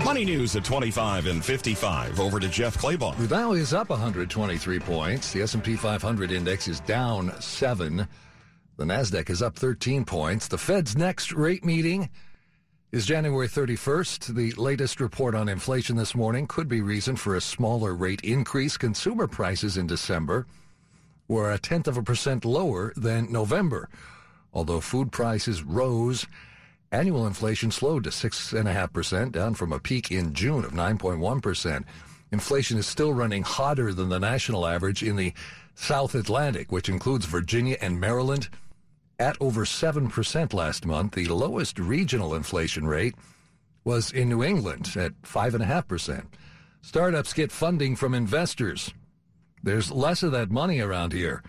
Money 0.05 0.25
news 0.25 0.55
at 0.55 0.63
25 0.63 1.27
and 1.27 1.45
55. 1.45 2.19
Over 2.19 2.39
to 2.39 2.47
Jeff 2.47 2.77
Clabaugh. 2.77 3.15
The 3.17 3.27
Dow 3.27 3.51
is 3.51 3.73
up 3.73 3.89
123 3.89 4.79
points. 4.79 5.31
The 5.33 5.41
S&P 5.43 5.75
500 5.75 6.31
index 6.31 6.67
is 6.67 6.79
down 6.79 7.39
7. 7.39 8.07
The 8.77 8.85
Nasdaq 8.85 9.29
is 9.29 9.41
up 9.41 9.55
13 9.55 10.05
points. 10.05 10.47
The 10.47 10.57
Fed's 10.57 10.97
next 10.97 11.33
rate 11.33 11.65
meeting 11.65 12.09
is 12.91 13.05
January 13.05 13.47
31st. 13.47 14.33
The 14.33 14.51
latest 14.53 14.99
report 14.99 15.35
on 15.35 15.47
inflation 15.47 15.95
this 15.95 16.15
morning 16.15 16.47
could 16.47 16.67
be 16.67 16.81
reason 16.81 17.15
for 17.15 17.35
a 17.35 17.41
smaller 17.41 17.93
rate 17.93 18.21
increase. 18.21 18.77
Consumer 18.77 19.27
prices 19.27 19.77
in 19.77 19.85
December 19.85 20.47
were 21.29 21.51
a 21.51 21.57
tenth 21.59 21.87
of 21.87 21.95
a 21.95 22.03
percent 22.03 22.43
lower 22.43 22.91
than 22.97 23.31
November. 23.31 23.87
Although 24.51 24.81
food 24.81 25.13
prices 25.13 25.63
rose, 25.63 26.25
annual 26.91 27.25
inflation 27.25 27.71
slowed 27.71 28.03
to 28.03 28.09
6.5%, 28.09 29.31
down 29.31 29.53
from 29.53 29.71
a 29.71 29.79
peak 29.79 30.11
in 30.11 30.33
June 30.33 30.65
of 30.65 30.71
9.1%. 30.71 31.85
Inflation 32.31 32.77
is 32.77 32.87
still 32.87 33.13
running 33.13 33.43
hotter 33.43 33.93
than 33.93 34.09
the 34.09 34.19
national 34.19 34.67
average 34.67 35.03
in 35.03 35.15
the 35.15 35.33
South 35.75 36.15
Atlantic, 36.15 36.71
which 36.71 36.89
includes 36.89 37.25
Virginia 37.25 37.77
and 37.79 37.99
Maryland, 37.99 38.49
at 39.19 39.37
over 39.39 39.65
7% 39.65 40.53
last 40.53 40.85
month. 40.85 41.13
The 41.13 41.27
lowest 41.27 41.77
regional 41.77 42.33
inflation 42.33 42.87
rate 42.87 43.15
was 43.83 44.11
in 44.11 44.29
New 44.29 44.43
England 44.43 44.91
at 44.95 45.19
5.5%. 45.21 46.25
Startups 46.81 47.33
get 47.33 47.51
funding 47.51 47.95
from 47.95 48.13
investors. 48.13 48.93
There's 49.61 49.91
less 49.91 50.23
of 50.23 50.31
that 50.31 50.51
money 50.51 50.79
around 50.79 51.13
here. 51.13 51.43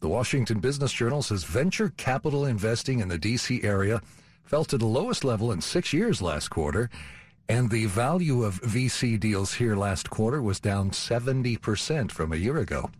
The 0.00 0.08
Washington 0.08 0.60
Business 0.60 0.92
Journal 0.92 1.22
says 1.22 1.44
venture 1.44 1.92
capital 1.96 2.44
investing 2.44 3.00
in 3.00 3.08
the 3.08 3.18
D.C. 3.18 3.62
area 3.62 4.02
fell 4.44 4.64
to 4.66 4.78
the 4.78 4.86
lowest 4.86 5.24
level 5.24 5.50
in 5.50 5.60
six 5.60 5.92
years 5.92 6.22
last 6.22 6.48
quarter, 6.48 6.88
and 7.48 7.70
the 7.70 7.86
value 7.86 8.44
of 8.44 8.60
VC 8.62 9.18
deals 9.18 9.54
here 9.54 9.74
last 9.74 10.10
quarter 10.10 10.40
was 10.40 10.60
down 10.60 10.90
70% 10.90 12.10
from 12.12 12.32
a 12.32 12.36
year 12.36 12.58
ago. 12.58 12.90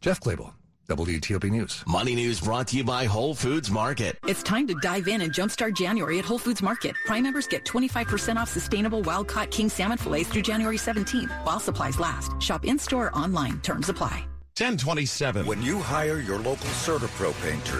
Jeff 0.00 0.20
Clabaugh, 0.20 0.52
WTOP 0.88 1.50
News. 1.50 1.82
Money 1.86 2.14
News 2.14 2.40
brought 2.40 2.68
to 2.68 2.76
you 2.76 2.84
by 2.84 3.06
Whole 3.06 3.34
Foods 3.34 3.70
Market. 3.70 4.18
It's 4.26 4.42
time 4.42 4.66
to 4.66 4.74
dive 4.82 5.08
in 5.08 5.22
and 5.22 5.32
jumpstart 5.32 5.74
January 5.74 6.18
at 6.18 6.24
Whole 6.24 6.38
Foods 6.38 6.62
Market. 6.62 6.94
Prime 7.06 7.22
members 7.22 7.46
get 7.46 7.64
25% 7.64 8.36
off 8.36 8.50
sustainable 8.50 9.00
wild-caught 9.00 9.50
king 9.50 9.68
salmon 9.68 9.96
fillets 9.98 10.28
through 10.28 10.42
January 10.42 10.76
17th 10.76 11.30
while 11.44 11.60
supplies 11.60 11.98
last. 11.98 12.40
Shop 12.42 12.64
in-store 12.64 13.06
or 13.06 13.14
online. 13.16 13.60
Terms 13.60 13.88
apply. 13.88 14.26
1027. 14.56 15.46
When 15.46 15.60
you 15.62 15.80
hire 15.80 16.20
your 16.20 16.36
local 16.36 16.68
CertaPro 16.84 17.34
painter, 17.42 17.72